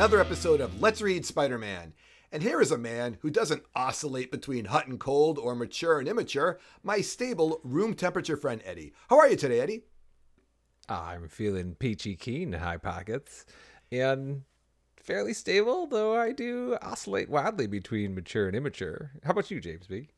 another 0.00 0.18
episode 0.18 0.62
of 0.62 0.80
Let's 0.80 1.02
Read 1.02 1.26
Spider 1.26 1.58
Man. 1.58 1.92
And 2.32 2.42
here 2.42 2.62
is 2.62 2.70
a 2.70 2.78
man 2.78 3.18
who 3.20 3.28
doesn't 3.28 3.64
oscillate 3.76 4.30
between 4.30 4.64
hot 4.64 4.86
and 4.86 4.98
cold 4.98 5.38
or 5.38 5.54
mature 5.54 5.98
and 5.98 6.08
immature, 6.08 6.58
my 6.82 7.02
stable, 7.02 7.60
room 7.64 7.92
temperature 7.92 8.38
friend 8.38 8.62
Eddie. 8.64 8.94
How 9.10 9.18
are 9.18 9.28
you 9.28 9.36
today, 9.36 9.60
Eddie? 9.60 9.82
I'm 10.88 11.28
feeling 11.28 11.74
peachy 11.74 12.16
keen, 12.16 12.54
high 12.54 12.78
pockets, 12.78 13.44
and 13.92 14.44
fairly 14.96 15.34
stable, 15.34 15.86
though 15.86 16.16
I 16.16 16.32
do 16.32 16.78
oscillate 16.80 17.28
wildly 17.28 17.66
between 17.66 18.14
mature 18.14 18.46
and 18.46 18.56
immature. 18.56 19.10
How 19.22 19.32
about 19.32 19.50
you, 19.50 19.60
James 19.60 19.86
B? 19.86 20.08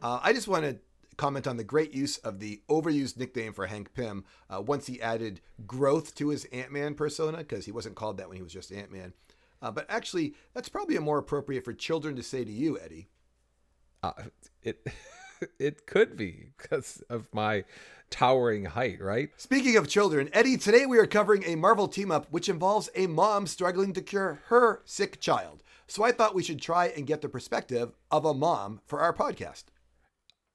Uh, 0.00 0.20
I 0.22 0.34
just 0.34 0.46
want 0.46 0.62
to 0.66 0.78
comment 1.16 1.46
on 1.46 1.56
the 1.56 1.64
great 1.64 1.92
use 1.94 2.18
of 2.18 2.40
the 2.40 2.60
overused 2.68 3.16
nickname 3.16 3.52
for 3.52 3.66
Hank 3.66 3.94
Pym 3.94 4.24
uh, 4.48 4.60
once 4.60 4.86
he 4.86 5.00
added 5.00 5.40
growth 5.66 6.14
to 6.16 6.28
his 6.28 6.44
Ant 6.46 6.72
Man 6.72 6.94
persona, 6.94 7.38
because 7.38 7.64
he 7.64 7.72
wasn't 7.72 7.94
called 7.94 8.18
that 8.18 8.28
when 8.28 8.36
he 8.36 8.42
was 8.42 8.52
just 8.52 8.72
Ant 8.72 8.92
Man. 8.92 9.12
Uh, 9.62 9.70
but 9.70 9.86
actually, 9.88 10.34
that's 10.54 10.68
probably 10.68 10.96
a 10.96 11.00
more 11.00 11.18
appropriate 11.18 11.64
for 11.64 11.72
children 11.72 12.16
to 12.16 12.22
say 12.22 12.44
to 12.44 12.52
you, 12.52 12.78
Eddie. 12.78 13.08
Uh, 14.02 14.12
it 14.62 14.86
it 15.58 15.86
could 15.86 16.16
be 16.16 16.52
because 16.56 17.02
of 17.08 17.28
my 17.32 17.64
towering 18.10 18.66
height, 18.66 19.00
right? 19.00 19.30
Speaking 19.36 19.76
of 19.76 19.88
children, 19.88 20.28
Eddie, 20.32 20.56
today 20.56 20.86
we 20.86 20.98
are 20.98 21.06
covering 21.06 21.44
a 21.44 21.56
Marvel 21.56 21.88
team 21.88 22.10
up 22.10 22.26
which 22.30 22.48
involves 22.48 22.88
a 22.94 23.06
mom 23.06 23.46
struggling 23.46 23.92
to 23.94 24.00
cure 24.00 24.40
her 24.46 24.82
sick 24.84 25.20
child. 25.20 25.62
So 25.88 26.04
I 26.04 26.12
thought 26.12 26.34
we 26.34 26.42
should 26.42 26.60
try 26.60 26.86
and 26.86 27.06
get 27.06 27.20
the 27.20 27.28
perspective 27.28 27.92
of 28.10 28.24
a 28.24 28.34
mom 28.34 28.80
for 28.86 29.00
our 29.00 29.12
podcast. 29.12 29.64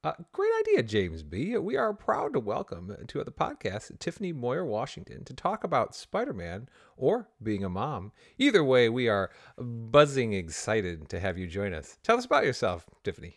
Uh, 0.04 0.14
great 0.32 0.50
idea, 0.58 0.82
James 0.82 1.22
B. 1.22 1.56
We 1.56 1.76
are 1.76 1.94
proud 1.94 2.32
to 2.32 2.40
welcome 2.40 2.92
to 3.06 3.22
the 3.22 3.30
podcast 3.30 4.00
Tiffany 4.00 4.32
Moyer 4.32 4.64
Washington 4.64 5.22
to 5.22 5.32
talk 5.32 5.62
about 5.62 5.94
Spider 5.94 6.32
Man 6.32 6.68
or 6.96 7.28
being 7.40 7.62
a 7.62 7.68
mom. 7.68 8.10
Either 8.36 8.64
way, 8.64 8.88
we 8.88 9.08
are 9.08 9.30
buzzing 9.56 10.32
excited 10.32 11.08
to 11.08 11.20
have 11.20 11.38
you 11.38 11.46
join 11.46 11.72
us. 11.72 11.98
Tell 12.02 12.16
us 12.16 12.24
about 12.24 12.44
yourself, 12.44 12.90
Tiffany. 13.04 13.36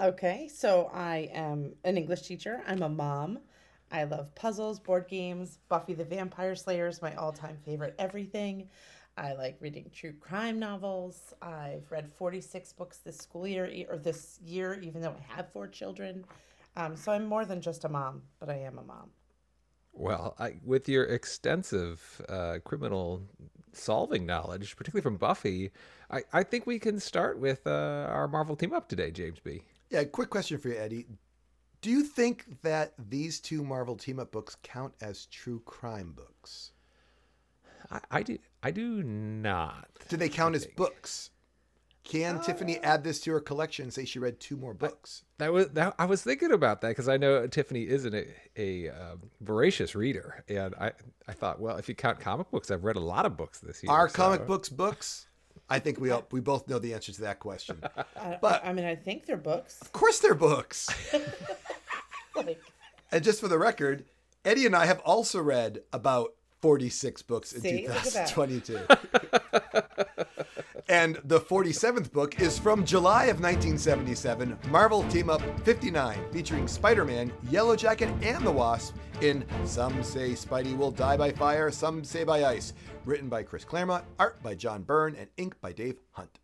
Okay, 0.00 0.48
so 0.48 0.90
I 0.94 1.28
am 1.34 1.74
an 1.84 1.98
English 1.98 2.22
teacher. 2.22 2.62
I'm 2.66 2.80
a 2.80 2.88
mom. 2.88 3.40
I 3.92 4.04
love 4.04 4.34
puzzles, 4.34 4.80
board 4.80 5.08
games, 5.08 5.58
Buffy 5.68 5.92
the 5.92 6.06
Vampire 6.06 6.54
Slayer 6.54 6.86
is 6.86 7.02
my 7.02 7.14
all 7.16 7.32
time 7.32 7.58
favorite 7.66 7.94
everything. 7.98 8.70
I 9.18 9.32
like 9.34 9.56
reading 9.60 9.90
true 9.92 10.12
crime 10.12 10.60
novels. 10.60 11.34
I've 11.42 11.90
read 11.90 12.08
46 12.16 12.72
books 12.74 12.98
this 12.98 13.16
school 13.16 13.48
year 13.48 13.66
e- 13.66 13.86
or 13.90 13.98
this 13.98 14.38
year, 14.44 14.78
even 14.80 15.02
though 15.02 15.10
I 15.18 15.34
have 15.36 15.50
four 15.52 15.66
children. 15.66 16.24
Um, 16.76 16.96
so 16.96 17.10
I'm 17.10 17.26
more 17.26 17.44
than 17.44 17.60
just 17.60 17.84
a 17.84 17.88
mom, 17.88 18.22
but 18.38 18.48
I 18.48 18.58
am 18.58 18.78
a 18.78 18.82
mom. 18.82 19.10
Well, 19.92 20.36
I, 20.38 20.60
with 20.64 20.88
your 20.88 21.04
extensive 21.04 22.24
uh, 22.28 22.58
criminal 22.64 23.22
solving 23.72 24.24
knowledge, 24.24 24.76
particularly 24.76 25.02
from 25.02 25.16
Buffy, 25.16 25.72
I, 26.10 26.22
I 26.32 26.44
think 26.44 26.66
we 26.66 26.78
can 26.78 27.00
start 27.00 27.40
with 27.40 27.66
uh, 27.66 28.06
our 28.08 28.28
Marvel 28.28 28.54
team 28.54 28.72
up 28.72 28.88
today, 28.88 29.10
James 29.10 29.40
B. 29.40 29.62
Yeah, 29.90 30.04
quick 30.04 30.30
question 30.30 30.58
for 30.58 30.68
you, 30.68 30.76
Eddie. 30.76 31.06
Do 31.80 31.90
you 31.90 32.04
think 32.04 32.62
that 32.62 32.92
these 32.98 33.40
two 33.40 33.64
Marvel 33.64 33.96
team 33.96 34.20
up 34.20 34.30
books 34.30 34.56
count 34.62 34.94
as 35.00 35.26
true 35.26 35.60
crime 35.64 36.12
books? 36.12 36.72
I, 37.90 38.00
I 38.10 38.22
do 38.22 38.38
I 38.62 38.70
do 38.70 39.02
not. 39.02 39.88
Do 40.08 40.16
they 40.16 40.28
count 40.28 40.54
as 40.54 40.66
books? 40.66 41.30
Can 42.04 42.40
Tiffany 42.40 42.78
add 42.78 43.04
this 43.04 43.20
to 43.20 43.32
her 43.32 43.40
collection 43.40 43.84
and 43.84 43.92
say 43.92 44.06
she 44.06 44.18
read 44.18 44.40
two 44.40 44.56
more 44.56 44.72
books? 44.72 45.24
That 45.36 45.52
was 45.52 45.68
that, 45.70 45.94
I 45.98 46.06
was 46.06 46.22
thinking 46.22 46.52
about 46.52 46.80
that 46.80 46.88
because 46.88 47.06
I 47.08 47.18
know 47.18 47.46
Tiffany 47.46 47.86
isn't 47.86 48.14
a, 48.14 48.26
a 48.56 48.88
um, 48.88 49.30
voracious 49.42 49.94
reader, 49.94 50.42
and 50.48 50.74
I 50.80 50.92
I 51.28 51.32
thought, 51.32 51.60
well, 51.60 51.76
if 51.76 51.86
you 51.86 51.94
count 51.94 52.18
comic 52.18 52.50
books, 52.50 52.70
I've 52.70 52.84
read 52.84 52.96
a 52.96 53.00
lot 53.00 53.26
of 53.26 53.36
books 53.36 53.58
this 53.58 53.82
year. 53.82 53.92
Are 53.92 54.08
so- 54.08 54.14
comic 54.14 54.46
books 54.46 54.70
books? 54.70 55.26
I 55.70 55.80
think 55.80 56.00
we 56.00 56.10
all, 56.10 56.24
we 56.30 56.40
both 56.40 56.66
know 56.66 56.78
the 56.78 56.94
answer 56.94 57.12
to 57.12 57.20
that 57.22 57.40
question. 57.40 57.78
Of 57.82 58.06
I, 58.16 58.38
But- 58.40 58.64
I 58.64 58.72
mean, 58.72 58.86
I 58.86 58.94
think 58.94 59.26
they're 59.26 59.36
books. 59.36 59.78
Of 59.82 59.92
course, 59.92 60.18
they're 60.18 60.34
books. 60.34 60.88
Like, 62.34 62.58
And 63.12 63.22
just 63.22 63.40
for 63.40 63.48
the 63.48 63.58
record, 63.58 64.06
Eddie 64.46 64.64
and 64.64 64.74
I 64.74 64.86
have 64.86 65.00
also 65.00 65.42
read 65.42 65.82
about 65.92 66.32
46 66.60 67.22
books 67.22 67.52
in 67.52 67.60
See? 67.60 67.88
Look 67.88 67.96
at 67.96 68.12
that. 68.12 68.28
2022. 68.28 68.78
and 70.88 71.20
the 71.24 71.40
47th 71.40 72.12
book 72.12 72.40
is 72.40 72.58
from 72.58 72.84
July 72.84 73.24
of 73.24 73.40
1977, 73.40 74.58
Marvel 74.70 75.02
Team 75.04 75.30
Up 75.30 75.42
59, 75.64 76.18
featuring 76.32 76.66
Spider 76.66 77.04
Man, 77.04 77.32
Yellow 77.50 77.76
Jacket, 77.76 78.08
and 78.22 78.44
the 78.44 78.50
Wasp 78.50 78.94
in 79.20 79.44
Some 79.64 80.02
Say 80.02 80.30
Spidey 80.30 80.76
Will 80.76 80.90
Die 80.90 81.16
by 81.16 81.32
Fire, 81.32 81.70
Some 81.70 82.04
Say 82.04 82.24
by 82.24 82.44
Ice. 82.44 82.72
Written 83.04 83.28
by 83.28 83.42
Chris 83.42 83.64
Claremont, 83.64 84.04
art 84.18 84.42
by 84.42 84.54
John 84.54 84.82
Byrne, 84.82 85.14
and 85.16 85.28
ink 85.36 85.60
by 85.60 85.72
Dave 85.72 85.98
Hunt. 86.12 86.38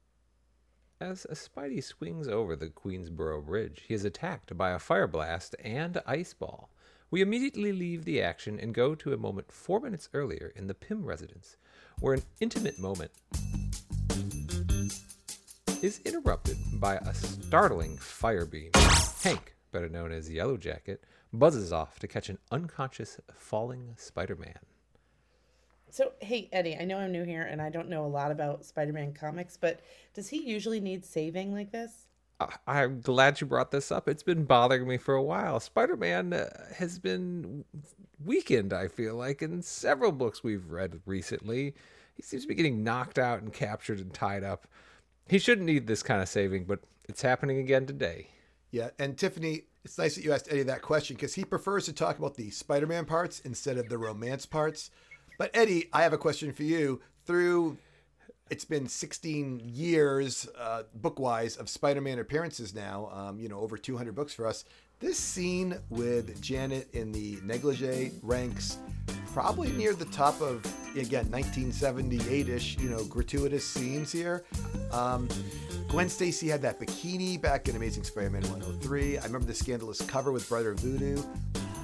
As 1.00 1.26
a 1.26 1.34
Spidey 1.34 1.82
swings 1.82 2.28
over 2.28 2.56
the 2.56 2.68
Queensboro 2.68 3.44
Bridge, 3.44 3.84
he 3.86 3.94
is 3.94 4.04
attacked 4.04 4.56
by 4.56 4.70
a 4.70 4.78
fire 4.78 5.06
blast 5.06 5.54
and 5.62 6.00
ice 6.06 6.32
ball. 6.32 6.70
We 7.14 7.20
immediately 7.20 7.70
leave 7.70 8.04
the 8.04 8.20
action 8.20 8.58
and 8.58 8.74
go 8.74 8.96
to 8.96 9.12
a 9.12 9.16
moment 9.16 9.52
four 9.52 9.78
minutes 9.78 10.08
earlier 10.14 10.52
in 10.56 10.66
the 10.66 10.74
Pym 10.74 11.04
residence, 11.04 11.56
where 12.00 12.14
an 12.14 12.24
intimate 12.40 12.76
moment 12.80 13.12
is 15.80 16.00
interrupted 16.04 16.56
by 16.80 16.96
a 16.96 17.14
startling 17.14 17.98
fire 17.98 18.44
beam. 18.44 18.72
Hank, 19.22 19.54
better 19.70 19.88
known 19.88 20.10
as 20.10 20.28
Yellow 20.28 20.56
Jacket, 20.56 21.04
buzzes 21.32 21.72
off 21.72 22.00
to 22.00 22.08
catch 22.08 22.28
an 22.30 22.38
unconscious 22.50 23.20
falling 23.32 23.94
Spider 23.96 24.34
Man. 24.34 24.58
so, 25.90 26.14
hey, 26.20 26.48
Eddie, 26.50 26.76
I 26.76 26.84
know 26.84 26.98
I'm 26.98 27.12
new 27.12 27.22
here 27.22 27.42
and 27.42 27.62
I 27.62 27.70
don't 27.70 27.88
know 27.88 28.04
a 28.04 28.08
lot 28.08 28.32
about 28.32 28.64
Spider 28.64 28.92
Man 28.92 29.12
comics, 29.12 29.56
but 29.56 29.78
does 30.14 30.30
he 30.30 30.42
usually 30.42 30.80
need 30.80 31.04
saving 31.04 31.54
like 31.54 31.70
this? 31.70 32.03
I'm 32.66 33.00
glad 33.00 33.40
you 33.40 33.46
brought 33.46 33.70
this 33.70 33.92
up. 33.92 34.08
It's 34.08 34.22
been 34.22 34.44
bothering 34.44 34.86
me 34.86 34.96
for 34.96 35.14
a 35.14 35.22
while. 35.22 35.60
Spider 35.60 35.96
Man 35.96 36.32
uh, 36.32 36.48
has 36.76 36.98
been 36.98 37.64
weakened, 38.24 38.72
I 38.72 38.88
feel 38.88 39.14
like, 39.14 39.42
in 39.42 39.62
several 39.62 40.12
books 40.12 40.42
we've 40.42 40.70
read 40.70 41.00
recently. 41.06 41.74
He 42.16 42.22
seems 42.22 42.42
to 42.42 42.48
be 42.48 42.54
getting 42.54 42.82
knocked 42.82 43.18
out 43.18 43.40
and 43.40 43.52
captured 43.52 44.00
and 44.00 44.12
tied 44.12 44.44
up. 44.44 44.66
He 45.28 45.38
shouldn't 45.38 45.66
need 45.66 45.86
this 45.86 46.02
kind 46.02 46.20
of 46.20 46.28
saving, 46.28 46.64
but 46.64 46.80
it's 47.08 47.22
happening 47.22 47.58
again 47.58 47.86
today. 47.86 48.28
Yeah, 48.70 48.90
and 48.98 49.16
Tiffany, 49.16 49.62
it's 49.84 49.98
nice 49.98 50.16
that 50.16 50.24
you 50.24 50.32
asked 50.32 50.48
Eddie 50.50 50.64
that 50.64 50.82
question 50.82 51.16
because 51.16 51.34
he 51.34 51.44
prefers 51.44 51.84
to 51.86 51.92
talk 51.92 52.18
about 52.18 52.34
the 52.34 52.50
Spider 52.50 52.86
Man 52.86 53.04
parts 53.04 53.40
instead 53.40 53.78
of 53.78 53.88
the 53.88 53.98
romance 53.98 54.46
parts. 54.46 54.90
But 55.38 55.50
Eddie, 55.54 55.88
I 55.92 56.02
have 56.02 56.12
a 56.12 56.18
question 56.18 56.52
for 56.52 56.64
you. 56.64 57.00
Through 57.26 57.78
it's 58.50 58.64
been 58.64 58.86
16 58.86 59.60
years, 59.64 60.48
uh, 60.58 60.82
book 60.94 61.18
wise, 61.18 61.56
of 61.56 61.68
Spider 61.68 62.00
Man 62.00 62.18
appearances 62.18 62.74
now, 62.74 63.10
um, 63.12 63.38
you 63.38 63.48
know, 63.48 63.58
over 63.58 63.76
200 63.76 64.14
books 64.14 64.34
for 64.34 64.46
us. 64.46 64.64
This 65.00 65.18
scene 65.18 65.76
with 65.90 66.40
Janet 66.40 66.88
in 66.92 67.10
the 67.10 67.38
negligee 67.42 68.12
ranks 68.22 68.78
probably 69.32 69.70
near 69.72 69.94
the 69.94 70.04
top 70.06 70.40
of, 70.40 70.64
again, 70.96 71.28
1978 71.30 72.48
ish, 72.48 72.78
you 72.78 72.88
know, 72.88 73.04
gratuitous 73.04 73.64
scenes 73.64 74.12
here. 74.12 74.44
Um, 74.92 75.28
Gwen 75.88 76.08
Stacy 76.08 76.48
had 76.48 76.62
that 76.62 76.78
bikini 76.78 77.40
back 77.40 77.68
in 77.68 77.76
Amazing 77.76 78.04
Spider 78.04 78.30
Man 78.30 78.42
103. 78.42 79.18
I 79.18 79.24
remember 79.24 79.46
the 79.46 79.54
scandalous 79.54 80.00
cover 80.02 80.30
with 80.30 80.48
Brother 80.48 80.74
Voodoo. 80.74 81.20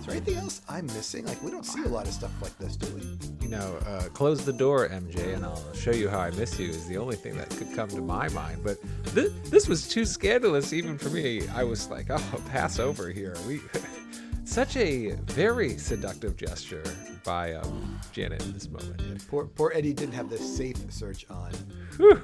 Is 0.01 0.07
there 0.07 0.17
anything 0.17 0.37
else 0.37 0.63
I'm 0.67 0.87
missing? 0.87 1.27
Like, 1.27 1.43
we 1.43 1.51
don't 1.51 1.67
see 1.67 1.83
a 1.83 1.89
lot 1.89 2.07
of 2.07 2.15
stuff 2.15 2.33
like 2.41 2.57
this, 2.57 2.75
do 2.75 2.87
we? 2.95 3.03
You 3.43 3.49
know, 3.49 3.79
uh, 3.87 4.05
close 4.15 4.47
the 4.47 4.53
door, 4.53 4.89
MJ, 4.89 5.35
and 5.35 5.45
I'll 5.45 5.75
show 5.75 5.91
you 5.91 6.09
how 6.09 6.21
I 6.21 6.31
miss 6.31 6.59
you 6.59 6.71
is 6.71 6.87
the 6.87 6.97
only 6.97 7.17
thing 7.17 7.37
that 7.37 7.51
could 7.51 7.75
come 7.75 7.91
to 7.91 8.01
my 8.01 8.31
mind. 8.31 8.63
But 8.65 8.79
th- 9.15 9.31
this 9.51 9.69
was 9.69 9.87
too 9.87 10.07
scandalous 10.07 10.73
even 10.73 10.97
for 10.97 11.11
me. 11.11 11.47
I 11.49 11.65
was 11.65 11.91
like, 11.91 12.07
oh, 12.11 12.43
pass 12.49 12.79
over 12.79 13.11
here. 13.11 13.37
We 13.47 13.61
such 14.45 14.75
a 14.79 15.11
very 15.27 15.77
seductive 15.77 16.35
gesture 16.35 16.83
by 17.23 17.53
um, 17.53 18.01
Janet 18.11 18.43
in 18.43 18.55
this 18.55 18.71
moment. 18.71 19.29
Poor, 19.29 19.49
poor 19.49 19.71
Eddie 19.75 19.93
didn't 19.93 20.15
have 20.15 20.31
the 20.31 20.39
safe 20.39 20.79
search 20.91 21.27
on. 21.29 21.53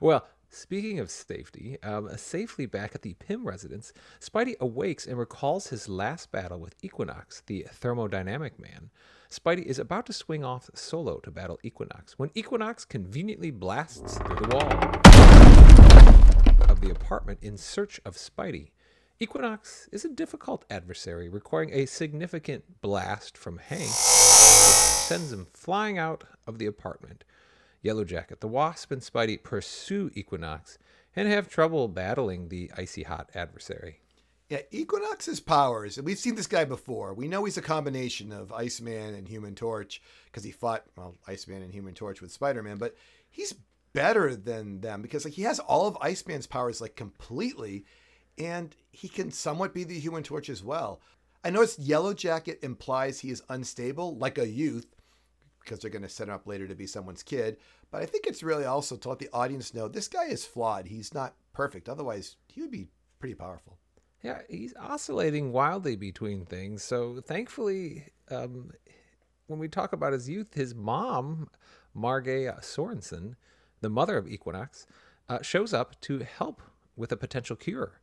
Well, 0.00 0.26
speaking 0.54 1.00
of 1.00 1.10
safety, 1.10 1.76
um, 1.82 2.08
safely 2.16 2.66
back 2.66 2.94
at 2.94 3.02
the 3.02 3.14
Pym 3.14 3.46
residence, 3.46 3.92
Spidey 4.20 4.56
awakes 4.60 5.06
and 5.06 5.18
recalls 5.18 5.68
his 5.68 5.88
last 5.88 6.30
battle 6.30 6.60
with 6.60 6.76
Equinox, 6.82 7.42
the 7.46 7.66
thermodynamic 7.80 8.58
man. 8.58 8.90
Spidey 9.30 9.64
is 9.64 9.78
about 9.78 10.06
to 10.06 10.12
swing 10.12 10.44
off 10.44 10.70
solo 10.74 11.18
to 11.18 11.30
battle 11.30 11.58
Equinox 11.62 12.18
when 12.18 12.30
Equinox 12.34 12.84
conveniently 12.84 13.50
blasts 13.50 14.18
through 14.18 14.36
the 14.36 14.48
wall 14.54 14.70
of 16.70 16.80
the 16.80 16.90
apartment 16.90 17.40
in 17.42 17.56
search 17.56 18.00
of 18.04 18.16
Spidey. 18.16 18.70
Equinox 19.20 19.88
is 19.92 20.04
a 20.04 20.08
difficult 20.08 20.64
adversary, 20.70 21.28
requiring 21.28 21.70
a 21.72 21.86
significant 21.86 22.80
blast 22.80 23.36
from 23.38 23.58
Hank, 23.58 23.82
which 23.82 23.88
sends 23.88 25.32
him 25.32 25.46
flying 25.52 25.98
out 25.98 26.24
of 26.46 26.58
the 26.58 26.66
apartment. 26.66 27.24
Yellow 27.84 28.04
Jacket, 28.04 28.40
the 28.40 28.48
Wasp, 28.48 28.90
and 28.90 29.02
Spidey 29.02 29.40
pursue 29.40 30.10
Equinox 30.14 30.78
and 31.14 31.28
have 31.28 31.48
trouble 31.48 31.86
battling 31.86 32.48
the 32.48 32.72
icy 32.76 33.02
hot 33.02 33.30
adversary. 33.34 34.00
Yeah, 34.48 34.62
Equinox's 34.70 35.40
powers, 35.40 35.96
and 35.96 36.06
we've 36.06 36.18
seen 36.18 36.34
this 36.34 36.46
guy 36.46 36.64
before. 36.64 37.12
We 37.12 37.28
know 37.28 37.44
he's 37.44 37.58
a 37.58 37.62
combination 37.62 38.32
of 38.32 38.52
Iceman 38.52 39.14
and 39.14 39.28
Human 39.28 39.54
Torch 39.54 40.02
because 40.26 40.44
he 40.44 40.50
fought, 40.50 40.84
well, 40.96 41.14
Iceman 41.28 41.62
and 41.62 41.72
Human 41.72 41.94
Torch 41.94 42.20
with 42.20 42.32
Spider 42.32 42.62
Man, 42.62 42.78
but 42.78 42.96
he's 43.30 43.54
better 43.92 44.34
than 44.34 44.80
them 44.80 45.02
because 45.02 45.24
like 45.24 45.34
he 45.34 45.42
has 45.42 45.60
all 45.60 45.86
of 45.86 45.98
Iceman's 46.00 46.46
powers 46.46 46.80
like 46.80 46.96
completely, 46.96 47.84
and 48.38 48.74
he 48.92 49.08
can 49.08 49.30
somewhat 49.30 49.74
be 49.74 49.84
the 49.84 49.98
Human 49.98 50.22
Torch 50.22 50.48
as 50.48 50.64
well. 50.64 51.00
I 51.44 51.50
noticed 51.50 51.78
Yellow 51.78 52.14
Jacket 52.14 52.60
implies 52.62 53.20
he 53.20 53.30
is 53.30 53.42
unstable, 53.50 54.16
like 54.16 54.38
a 54.38 54.48
youth, 54.48 54.86
because 55.64 55.78
they're 55.78 55.90
going 55.90 56.02
to 56.02 56.08
set 56.08 56.28
him 56.28 56.34
up 56.34 56.46
later 56.46 56.68
to 56.68 56.74
be 56.74 56.86
someone's 56.86 57.22
kid. 57.22 57.56
But 57.90 58.02
I 58.02 58.06
think 58.06 58.26
it's 58.26 58.42
really 58.42 58.64
also 58.64 58.96
to 58.96 59.08
let 59.08 59.18
the 59.18 59.30
audience 59.32 59.74
know 59.74 59.88
this 59.88 60.08
guy 60.08 60.26
is 60.26 60.44
flawed. 60.44 60.86
He's 60.86 61.14
not 61.14 61.34
perfect. 61.52 61.88
Otherwise, 61.88 62.36
he 62.48 62.60
would 62.60 62.70
be 62.70 62.88
pretty 63.18 63.34
powerful. 63.34 63.78
Yeah, 64.22 64.40
he's 64.48 64.74
oscillating 64.78 65.52
wildly 65.52 65.96
between 65.96 66.46
things. 66.46 66.82
So 66.82 67.20
thankfully, 67.20 68.06
um, 68.30 68.70
when 69.46 69.58
we 69.58 69.68
talk 69.68 69.92
about 69.92 70.12
his 70.14 70.28
youth, 70.28 70.54
his 70.54 70.74
mom, 70.74 71.48
Margay 71.94 72.52
Sorensen, 72.62 73.34
the 73.80 73.90
mother 73.90 74.16
of 74.16 74.26
Equinox, 74.26 74.86
uh, 75.28 75.42
shows 75.42 75.74
up 75.74 76.00
to 76.02 76.20
help 76.20 76.62
with 76.96 77.12
a 77.12 77.16
potential 77.16 77.56
cure. 77.56 78.00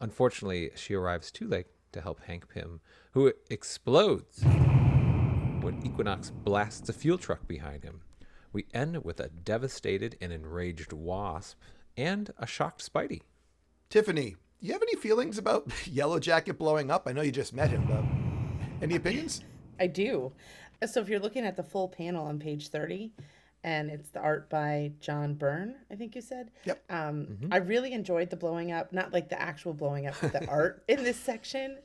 Unfortunately, 0.00 0.70
she 0.74 0.94
arrives 0.94 1.30
too 1.30 1.46
late 1.46 1.66
to 1.92 2.00
help 2.00 2.20
Hank 2.24 2.48
Pym, 2.48 2.80
who 3.12 3.32
explodes 3.48 4.44
when 5.60 5.84
Equinox 5.84 6.30
blasts 6.30 6.88
a 6.88 6.92
fuel 6.92 7.18
truck 7.18 7.46
behind 7.46 7.84
him. 7.84 8.00
We 8.52 8.66
end 8.72 9.04
with 9.04 9.20
a 9.20 9.28
devastated 9.28 10.16
and 10.20 10.32
enraged 10.32 10.92
Wasp 10.92 11.58
and 11.96 12.32
a 12.38 12.46
shocked 12.46 12.90
Spidey. 12.90 13.22
Tiffany, 13.90 14.36
do 14.60 14.66
you 14.66 14.72
have 14.72 14.82
any 14.82 14.96
feelings 14.96 15.38
about 15.38 15.70
Yellow 15.86 16.18
Jacket 16.18 16.58
blowing 16.58 16.90
up? 16.90 17.06
I 17.06 17.12
know 17.12 17.22
you 17.22 17.32
just 17.32 17.52
met 17.52 17.70
him, 17.70 17.86
but 17.86 18.04
any 18.82 18.96
opinions? 18.96 19.42
I 19.78 19.86
do. 19.86 20.32
So 20.86 21.00
if 21.00 21.08
you're 21.08 21.20
looking 21.20 21.44
at 21.44 21.56
the 21.56 21.62
full 21.62 21.88
panel 21.88 22.26
on 22.26 22.38
page 22.38 22.68
30, 22.68 23.12
and 23.62 23.90
it's 23.90 24.08
the 24.08 24.20
art 24.20 24.48
by 24.48 24.92
John 25.00 25.34
Byrne, 25.34 25.76
I 25.90 25.94
think 25.94 26.14
you 26.14 26.22
said. 26.22 26.50
Yep. 26.64 26.82
Um, 26.88 27.38
I 27.52 27.58
really 27.58 27.92
enjoyed 27.92 28.30
the 28.30 28.36
blowing 28.36 28.72
up, 28.72 28.92
not 28.92 29.12
like 29.12 29.28
the 29.28 29.40
actual 29.40 29.74
blowing 29.74 30.06
up, 30.06 30.14
but 30.20 30.32
the 30.32 30.46
art 30.48 30.82
in 30.88 31.04
this 31.04 31.18
section. 31.18 31.78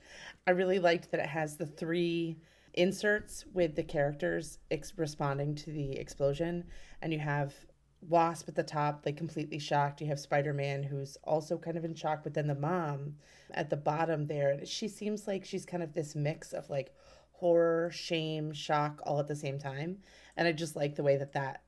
I 0.47 0.51
really 0.51 0.79
liked 0.79 1.11
that 1.11 1.19
it 1.19 1.27
has 1.27 1.57
the 1.57 1.65
three 1.65 2.37
inserts 2.75 3.45
with 3.53 3.75
the 3.75 3.83
characters 3.83 4.59
ex- 4.69 4.93
responding 4.97 5.55
to 5.55 5.71
the 5.71 5.93
explosion, 5.97 6.65
and 7.01 7.11
you 7.11 7.19
have 7.19 7.53
Wasp 8.01 8.47
at 8.47 8.55
the 8.55 8.63
top, 8.63 9.03
like 9.05 9.17
completely 9.17 9.59
shocked. 9.59 10.01
You 10.01 10.07
have 10.07 10.19
Spider 10.19 10.53
Man, 10.53 10.83
who's 10.83 11.17
also 11.23 11.57
kind 11.57 11.77
of 11.77 11.85
in 11.85 11.95
shock, 11.95 12.23
but 12.23 12.33
then 12.33 12.47
the 12.47 12.55
mom 12.55 13.15
at 13.51 13.69
the 13.69 13.77
bottom 13.77 14.27
there, 14.27 14.65
she 14.65 14.87
seems 14.87 15.27
like 15.27 15.43
she's 15.43 15.65
kind 15.65 15.81
of 15.81 15.93
this 15.93 16.15
mix 16.15 16.53
of 16.53 16.69
like 16.69 16.93
horror, 17.31 17.89
shame, 17.91 18.53
shock, 18.53 19.01
all 19.05 19.19
at 19.19 19.27
the 19.27 19.35
same 19.35 19.59
time. 19.59 19.97
And 20.37 20.47
I 20.47 20.51
just 20.51 20.75
like 20.75 20.95
the 20.95 21.03
way 21.03 21.17
that 21.17 21.33
that 21.33 21.63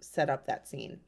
set 0.00 0.30
up 0.30 0.46
that 0.46 0.68
scene. 0.68 1.00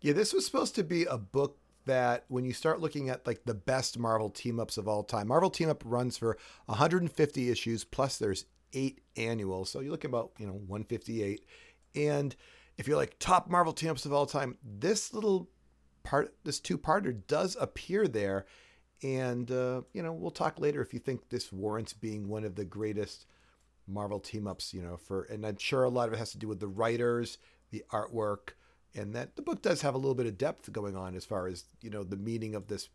Yeah, 0.00 0.12
this 0.12 0.32
was 0.32 0.46
supposed 0.46 0.74
to 0.76 0.84
be 0.84 1.04
a 1.04 1.18
book 1.18 1.58
that 1.90 2.24
when 2.28 2.44
you 2.44 2.52
start 2.52 2.80
looking 2.80 3.08
at 3.08 3.26
like 3.26 3.44
the 3.44 3.54
best 3.54 3.98
Marvel 3.98 4.30
team 4.30 4.60
ups 4.60 4.78
of 4.78 4.86
all 4.86 5.02
time, 5.02 5.26
Marvel 5.26 5.50
team 5.50 5.68
up 5.68 5.82
runs 5.84 6.16
for 6.16 6.38
150 6.66 7.50
issues 7.50 7.82
plus 7.82 8.16
there's 8.16 8.44
eight 8.72 9.00
annuals. 9.16 9.70
So 9.70 9.80
you're 9.80 9.90
looking 9.90 10.12
about, 10.12 10.30
you 10.38 10.46
know, 10.46 10.52
158. 10.52 11.44
And 11.96 12.36
if 12.78 12.86
you're 12.86 12.96
like 12.96 13.16
top 13.18 13.50
Marvel 13.50 13.72
team 13.72 13.90
ups 13.90 14.06
of 14.06 14.12
all 14.12 14.24
time, 14.24 14.56
this 14.62 15.12
little 15.12 15.50
part, 16.04 16.32
this 16.44 16.60
two 16.60 16.78
parter 16.78 17.26
does 17.26 17.56
appear 17.60 18.06
there. 18.06 18.46
And, 19.02 19.50
uh, 19.50 19.82
you 19.92 20.04
know, 20.04 20.12
we'll 20.12 20.30
talk 20.30 20.60
later 20.60 20.80
if 20.80 20.94
you 20.94 21.00
think 21.00 21.28
this 21.28 21.50
warrants 21.50 21.92
being 21.92 22.28
one 22.28 22.44
of 22.44 22.54
the 22.54 22.64
greatest 22.64 23.26
Marvel 23.88 24.20
team 24.20 24.46
ups, 24.46 24.72
you 24.72 24.80
know, 24.80 24.96
for, 24.96 25.24
and 25.24 25.44
I'm 25.44 25.58
sure 25.58 25.82
a 25.82 25.88
lot 25.88 26.06
of 26.06 26.14
it 26.14 26.18
has 26.18 26.30
to 26.32 26.38
do 26.38 26.46
with 26.46 26.60
the 26.60 26.68
writers, 26.68 27.38
the 27.72 27.82
artwork, 27.90 28.50
and 28.94 29.14
that 29.14 29.36
the 29.36 29.42
book 29.42 29.62
does 29.62 29.82
have 29.82 29.94
a 29.94 29.98
little 29.98 30.14
bit 30.14 30.26
of 30.26 30.38
depth 30.38 30.72
going 30.72 30.96
on 30.96 31.14
as 31.14 31.24
far 31.24 31.46
as, 31.46 31.64
you 31.80 31.90
know, 31.90 32.02
the 32.02 32.16
meaning 32.16 32.54
of 32.54 32.66
this 32.66 32.88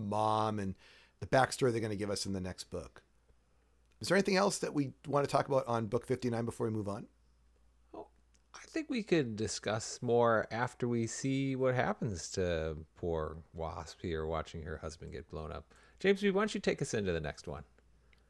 mom 0.00 0.58
and 0.58 0.74
the 1.20 1.26
backstory 1.26 1.70
they're 1.70 1.80
going 1.80 1.90
to 1.90 1.96
give 1.96 2.10
us 2.10 2.26
in 2.26 2.32
the 2.32 2.40
next 2.40 2.64
book. 2.64 3.02
Is 4.00 4.08
there 4.08 4.16
anything 4.16 4.36
else 4.36 4.58
that 4.58 4.74
we 4.74 4.92
want 5.06 5.24
to 5.24 5.30
talk 5.30 5.48
about 5.48 5.66
on 5.68 5.86
book 5.86 6.06
59 6.06 6.44
before 6.44 6.66
we 6.66 6.72
move 6.72 6.88
on? 6.88 7.06
I 7.94 8.64
think 8.66 8.90
we 8.90 9.02
could 9.02 9.36
discuss 9.36 9.98
more 10.02 10.46
after 10.50 10.88
we 10.88 11.06
see 11.06 11.56
what 11.56 11.74
happens 11.74 12.30
to 12.32 12.76
poor 12.96 13.36
Wasp 13.52 14.00
here 14.00 14.26
watching 14.26 14.62
her 14.62 14.78
husband 14.78 15.12
get 15.12 15.30
blown 15.30 15.52
up. 15.52 15.72
James, 16.00 16.22
why 16.22 16.30
don't 16.30 16.54
you 16.54 16.60
take 16.60 16.82
us 16.82 16.94
into 16.94 17.12
the 17.12 17.20
next 17.20 17.46
one? 17.46 17.62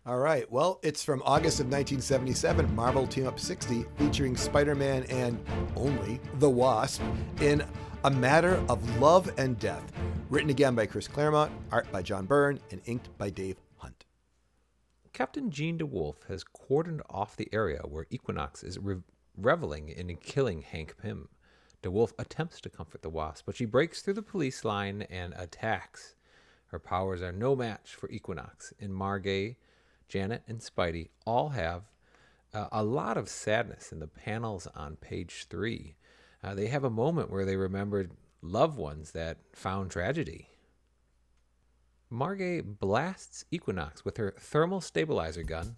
All 0.04 0.18
right. 0.18 0.50
Well, 0.50 0.80
it's 0.82 1.04
from 1.04 1.22
August 1.24 1.60
of 1.60 1.66
1977, 1.66 2.74
Marvel 2.74 3.06
Team 3.06 3.28
Up 3.28 3.38
60, 3.38 3.84
featuring 3.98 4.36
Spider 4.36 4.74
Man 4.74 5.04
and 5.04 5.38
only 5.76 6.18
the 6.40 6.50
Wasp 6.50 7.00
in 7.40 7.64
A 8.02 8.10
Matter 8.10 8.60
of 8.68 8.98
Love 8.98 9.30
and 9.38 9.56
Death. 9.60 9.92
Written 10.28 10.50
again 10.50 10.74
by 10.74 10.86
Chris 10.86 11.06
Claremont, 11.06 11.52
art 11.70 11.86
by 11.92 12.02
John 12.02 12.26
Byrne, 12.26 12.58
and 12.72 12.80
inked 12.86 13.16
by 13.16 13.30
Dave 13.30 13.60
Hunt. 13.76 14.04
Captain 15.12 15.52
Jean 15.52 15.78
DeWolff 15.78 16.26
has 16.26 16.42
cordoned 16.42 17.02
off 17.08 17.36
the 17.36 17.48
area 17.52 17.82
where 17.88 18.08
Equinox 18.10 18.64
is 18.64 18.80
re- 18.80 18.96
reveling 19.36 19.88
in 19.88 20.16
killing 20.16 20.62
Hank 20.62 20.96
Pym. 21.00 21.28
DeWolff 21.84 22.10
attempts 22.18 22.60
to 22.62 22.70
comfort 22.70 23.02
the 23.02 23.08
Wasp, 23.08 23.46
but 23.46 23.54
she 23.54 23.66
breaks 23.66 24.02
through 24.02 24.14
the 24.14 24.22
police 24.22 24.64
line 24.64 25.02
and 25.02 25.32
attacks. 25.36 26.16
Her 26.66 26.80
powers 26.80 27.22
are 27.22 27.30
no 27.30 27.54
match 27.54 27.94
for 27.94 28.10
Equinox, 28.10 28.72
and 28.80 28.90
Margay, 28.90 29.54
Janet, 30.12 30.42
and 30.46 30.60
Spidey 30.60 31.08
all 31.26 31.48
have 31.48 31.84
uh, 32.52 32.66
a 32.70 32.84
lot 32.84 33.16
of 33.16 33.30
sadness 33.30 33.92
in 33.92 33.98
the 33.98 34.06
panels 34.06 34.68
on 34.74 34.96
page 34.96 35.46
three. 35.48 35.94
Uh, 36.44 36.54
they 36.54 36.66
have 36.66 36.84
a 36.84 36.90
moment 36.90 37.30
where 37.30 37.46
they 37.46 37.56
remembered 37.56 38.10
loved 38.42 38.76
ones 38.76 39.12
that 39.12 39.38
found 39.54 39.90
tragedy. 39.90 40.50
Margay 42.12 42.60
blasts 42.60 43.46
Equinox 43.50 44.04
with 44.04 44.18
her 44.18 44.34
thermal 44.38 44.82
stabilizer 44.82 45.44
gun, 45.44 45.76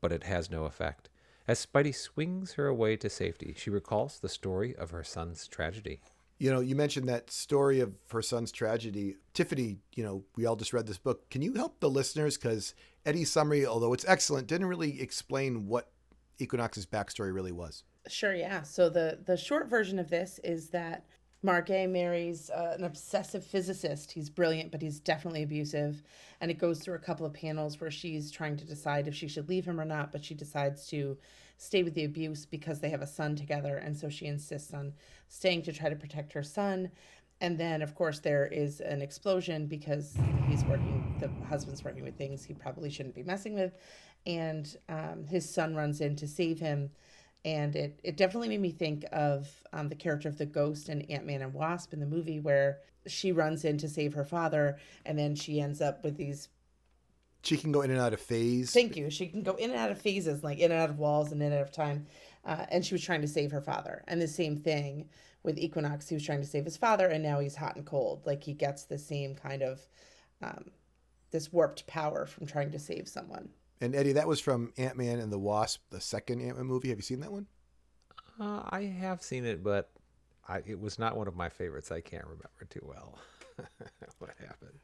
but 0.00 0.10
it 0.10 0.24
has 0.24 0.50
no 0.50 0.64
effect. 0.64 1.08
As 1.46 1.64
Spidey 1.64 1.94
swings 1.94 2.54
her 2.54 2.66
away 2.66 2.96
to 2.96 3.08
safety, 3.08 3.54
she 3.56 3.70
recalls 3.70 4.18
the 4.18 4.28
story 4.28 4.74
of 4.74 4.90
her 4.90 5.04
son's 5.04 5.46
tragedy. 5.46 6.00
You 6.38 6.52
know, 6.52 6.60
you 6.60 6.74
mentioned 6.74 7.08
that 7.08 7.30
story 7.30 7.80
of 7.80 7.94
her 8.10 8.22
son's 8.22 8.50
tragedy. 8.50 9.16
Tiffany, 9.34 9.78
you 9.94 10.04
know, 10.04 10.24
we 10.36 10.46
all 10.46 10.56
just 10.56 10.72
read 10.72 10.86
this 10.86 10.98
book. 10.98 11.30
Can 11.30 11.42
you 11.42 11.54
help 11.54 11.80
the 11.80 11.88
listeners? 11.88 12.36
Because 12.36 12.74
Eddie's 13.06 13.30
summary, 13.30 13.64
although 13.66 13.92
it's 13.92 14.04
excellent, 14.06 14.46
didn't 14.46 14.66
really 14.66 15.00
explain 15.00 15.66
what 15.66 15.90
Equinox's 16.38 16.86
backstory 16.86 17.32
really 17.32 17.52
was. 17.52 17.84
Sure, 18.08 18.34
yeah. 18.34 18.62
So 18.62 18.88
the 18.90 19.20
the 19.24 19.36
short 19.36 19.68
version 19.68 19.98
of 19.98 20.10
this 20.10 20.38
is 20.44 20.68
that 20.70 21.06
Margay 21.44 21.86
marries 21.86 22.48
uh, 22.50 22.74
an 22.78 22.84
obsessive 22.84 23.44
physicist. 23.44 24.10
He's 24.12 24.30
brilliant, 24.30 24.72
but 24.72 24.80
he's 24.80 24.98
definitely 24.98 25.42
abusive. 25.42 26.02
And 26.40 26.50
it 26.50 26.58
goes 26.58 26.80
through 26.80 26.94
a 26.94 27.00
couple 27.00 27.26
of 27.26 27.34
panels 27.34 27.80
where 27.80 27.90
she's 27.90 28.30
trying 28.30 28.56
to 28.56 28.64
decide 28.64 29.06
if 29.06 29.14
she 29.14 29.28
should 29.28 29.48
leave 29.48 29.66
him 29.66 29.78
or 29.78 29.84
not, 29.84 30.10
but 30.10 30.24
she 30.24 30.34
decides 30.34 30.86
to 30.88 31.18
stay 31.58 31.82
with 31.82 31.94
the 31.94 32.04
abuse 32.04 32.46
because 32.46 32.80
they 32.80 32.88
have 32.88 33.02
a 33.02 33.06
son 33.06 33.36
together. 33.36 33.76
And 33.76 33.96
so 33.96 34.08
she 34.08 34.24
insists 34.26 34.72
on 34.72 34.94
staying 35.28 35.62
to 35.62 35.72
try 35.72 35.90
to 35.90 35.96
protect 35.96 36.32
her 36.32 36.42
son. 36.42 36.90
And 37.42 37.58
then, 37.58 37.82
of 37.82 37.94
course, 37.94 38.20
there 38.20 38.46
is 38.46 38.80
an 38.80 39.02
explosion 39.02 39.66
because 39.66 40.16
he's 40.48 40.64
working, 40.64 41.14
the 41.20 41.28
husband's 41.46 41.84
working 41.84 42.04
with 42.04 42.16
things 42.16 42.44
he 42.44 42.54
probably 42.54 42.88
shouldn't 42.88 43.14
be 43.14 43.22
messing 43.22 43.54
with. 43.54 43.74
And 44.26 44.74
um, 44.88 45.24
his 45.28 45.52
son 45.52 45.74
runs 45.74 46.00
in 46.00 46.16
to 46.16 46.26
save 46.26 46.58
him 46.58 46.90
and 47.44 47.76
it, 47.76 48.00
it 48.02 48.16
definitely 48.16 48.48
made 48.48 48.60
me 48.60 48.70
think 48.70 49.04
of 49.12 49.48
um, 49.72 49.88
the 49.88 49.94
character 49.94 50.28
of 50.28 50.38
the 50.38 50.46
ghost 50.46 50.88
in 50.88 51.02
ant-man 51.02 51.42
and 51.42 51.52
wasp 51.52 51.92
in 51.92 52.00
the 52.00 52.06
movie 52.06 52.40
where 52.40 52.78
she 53.06 53.32
runs 53.32 53.64
in 53.64 53.76
to 53.78 53.88
save 53.88 54.14
her 54.14 54.24
father 54.24 54.78
and 55.04 55.18
then 55.18 55.34
she 55.34 55.60
ends 55.60 55.80
up 55.82 56.02
with 56.02 56.16
these 56.16 56.48
She 57.42 57.56
can 57.58 57.70
go 57.72 57.82
in 57.82 57.90
and 57.90 58.00
out 58.00 58.14
of 58.14 58.20
phase. 58.20 58.72
thank 58.72 58.96
you. 58.96 59.10
She 59.10 59.26
can 59.26 59.42
go 59.42 59.54
in 59.56 59.70
and 59.70 59.78
out 59.78 59.90
of 59.90 60.00
phases 60.00 60.42
like 60.42 60.58
in 60.58 60.72
and 60.72 60.80
out 60.80 60.90
of 60.90 60.98
walls 60.98 61.32
and 61.32 61.42
in 61.42 61.52
and 61.52 61.56
out 61.60 61.66
of 61.68 61.72
time 61.72 62.06
uh, 62.46 62.64
and 62.70 62.84
she 62.84 62.94
was 62.94 63.02
trying 63.02 63.20
to 63.22 63.28
save 63.28 63.50
her 63.52 63.60
father. 63.60 64.02
And 64.08 64.20
the 64.20 64.28
same 64.28 64.56
thing 64.56 65.08
with 65.42 65.58
equinox. 65.58 66.08
He 66.08 66.14
was 66.14 66.24
trying 66.24 66.40
to 66.40 66.46
save 66.46 66.64
his 66.64 66.76
father 66.78 67.06
and 67.08 67.22
now 67.22 67.40
he's 67.40 67.56
hot 67.56 67.76
and 67.76 67.84
cold. 67.84 68.22
Like 68.24 68.42
he 68.42 68.54
gets 68.54 68.84
the 68.84 68.98
same 68.98 69.34
kind 69.34 69.62
of 69.62 69.86
um, 70.42 70.70
this 71.30 71.52
warped 71.52 71.86
power 71.86 72.24
from 72.24 72.46
trying 72.46 72.70
to 72.72 72.78
save 72.78 73.08
someone 73.08 73.50
And 73.84 73.94
Eddie, 73.94 74.12
that 74.12 74.26
was 74.26 74.40
from 74.40 74.72
Ant 74.78 74.96
Man 74.96 75.18
and 75.18 75.30
the 75.30 75.38
Wasp, 75.38 75.82
the 75.90 76.00
second 76.00 76.40
Ant 76.40 76.56
Man 76.56 76.66
movie. 76.66 76.88
Have 76.88 76.98
you 76.98 77.02
seen 77.02 77.20
that 77.20 77.30
one? 77.30 77.46
Uh, 78.40 78.62
I 78.70 78.82
have 78.82 79.22
seen 79.22 79.44
it, 79.44 79.62
but 79.62 79.90
I, 80.48 80.62
it 80.66 80.80
was 80.80 80.98
not 80.98 81.16
one 81.16 81.28
of 81.28 81.36
my 81.36 81.48
favorites. 81.50 81.92
I 81.92 82.00
can't 82.00 82.24
remember 82.24 82.48
too 82.70 82.80
well 82.82 83.18
what 84.18 84.30
happened. 84.40 84.78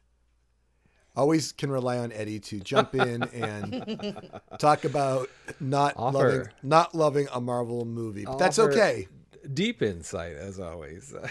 Always 1.15 1.51
can 1.51 1.71
rely 1.71 1.97
on 1.97 2.11
Eddie 2.13 2.39
to 2.39 2.59
jump 2.61 2.95
in 2.95 3.23
and 3.23 4.29
talk 4.59 4.85
about 4.85 5.29
not 5.59 5.95
Offer. 5.97 6.17
loving 6.17 6.47
not 6.63 6.95
loving 6.95 7.27
a 7.33 7.41
Marvel 7.41 7.83
movie. 7.83 8.23
But 8.23 8.37
that's 8.37 8.59
okay. 8.59 9.07
Deep 9.53 9.81
insight, 9.81 10.35
as 10.35 10.59
always. 10.59 11.13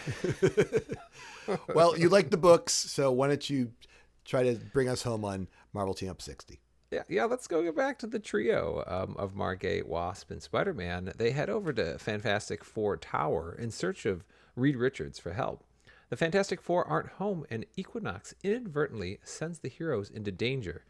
Well, 1.74 1.98
you 1.98 2.08
like 2.08 2.30
the 2.30 2.36
books, 2.36 2.72
so 2.72 3.10
why 3.10 3.26
don't 3.28 3.48
you 3.50 3.72
try 4.24 4.44
to 4.44 4.54
bring 4.72 4.88
us 4.88 5.02
home 5.02 5.24
on 5.24 5.48
Marvel 5.72 5.94
Team 5.94 6.10
Up 6.10 6.22
60. 6.22 6.60
Yeah, 6.90 7.04
yeah. 7.08 7.24
Let's 7.24 7.46
go 7.46 7.70
back 7.70 8.00
to 8.00 8.08
the 8.08 8.18
trio 8.18 8.82
um, 8.88 9.14
of 9.16 9.34
Margay, 9.34 9.86
Wasp, 9.86 10.30
and 10.32 10.42
Spider 10.42 10.74
Man. 10.74 11.12
They 11.16 11.30
head 11.30 11.48
over 11.48 11.72
to 11.72 11.98
Fantastic 11.98 12.64
Four 12.64 12.96
Tower 12.96 13.56
in 13.56 13.70
search 13.70 14.06
of 14.06 14.24
Reed 14.56 14.76
Richards 14.76 15.18
for 15.18 15.32
help. 15.32 15.62
The 16.08 16.16
Fantastic 16.16 16.60
Four 16.60 16.84
aren't 16.84 17.10
home, 17.10 17.46
and 17.48 17.64
Equinox 17.76 18.34
inadvertently 18.42 19.20
sends 19.22 19.60
the 19.60 19.68
heroes 19.68 20.10
into 20.10 20.32
danger 20.32 20.84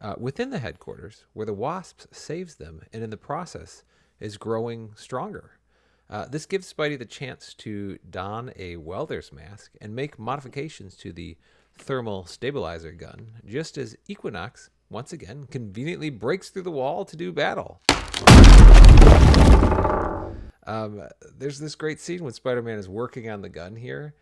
uh, 0.00 0.16
within 0.18 0.50
the 0.50 0.58
headquarters, 0.58 1.24
where 1.34 1.46
the 1.46 1.54
Wasp 1.54 2.12
saves 2.12 2.56
them, 2.56 2.82
and 2.92 3.04
in 3.04 3.10
the 3.10 3.16
process 3.16 3.84
is 4.18 4.36
growing 4.36 4.90
stronger. 4.96 5.52
Uh, 6.10 6.26
this 6.26 6.46
gives 6.46 6.72
Spidey 6.72 6.98
the 6.98 7.04
chance 7.04 7.54
to 7.54 7.98
don 8.10 8.50
a 8.56 8.76
welder's 8.76 9.32
mask 9.32 9.70
and 9.80 9.94
make 9.94 10.18
modifications 10.18 10.96
to 10.96 11.12
the 11.12 11.36
thermal 11.78 12.26
stabilizer 12.26 12.92
gun, 12.92 13.34
just 13.46 13.78
as 13.78 13.96
Equinox 14.08 14.70
once 14.90 15.12
again 15.12 15.46
conveniently 15.50 16.10
breaks 16.10 16.50
through 16.50 16.62
the 16.62 16.70
wall 16.70 17.04
to 17.04 17.16
do 17.16 17.32
battle. 17.32 17.80
Um, 20.66 21.02
there's 21.36 21.58
this 21.58 21.74
great 21.74 22.00
scene 22.00 22.24
when 22.24 22.32
Spider-Man 22.32 22.78
is 22.78 22.88
working 22.88 23.28
on 23.28 23.42
the 23.42 23.48
gun 23.48 23.76
here. 23.76 24.14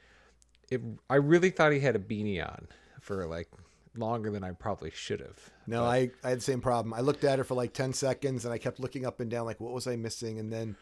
It, 0.71 0.81
I 1.09 1.17
really 1.17 1.51
thought 1.51 1.73
he 1.73 1.81
had 1.81 1.95
a 1.97 2.01
beanie 2.01 2.43
on 2.43 2.69
for 3.01 3.27
like 3.27 3.49
longer 3.97 4.31
than 4.31 4.43
I 4.43 4.53
probably 4.53 4.91
should 4.91 5.21
have. 5.21 5.39
No, 5.67 5.85
I, 5.85 6.11
I 6.25 6.31
had 6.31 6.39
the 6.39 6.43
same 6.43 6.61
problem. 6.61 6.95
I 6.95 7.01
looked 7.01 7.25
at 7.25 7.39
it 7.39 7.45
for 7.45 7.55
like 7.55 7.73
10 7.73 7.93
seconds 7.93 8.45
and 8.45 8.53
I 8.53 8.59
kept 8.59 8.81
looking 8.81 9.05
up 9.07 9.21
and 9.21 9.31
down, 9.31 9.45
like, 9.45 9.61
what 9.61 9.73
was 9.73 9.87
I 9.87 9.97
missing? 9.97 10.39
And 10.39 10.53
then 10.53 10.77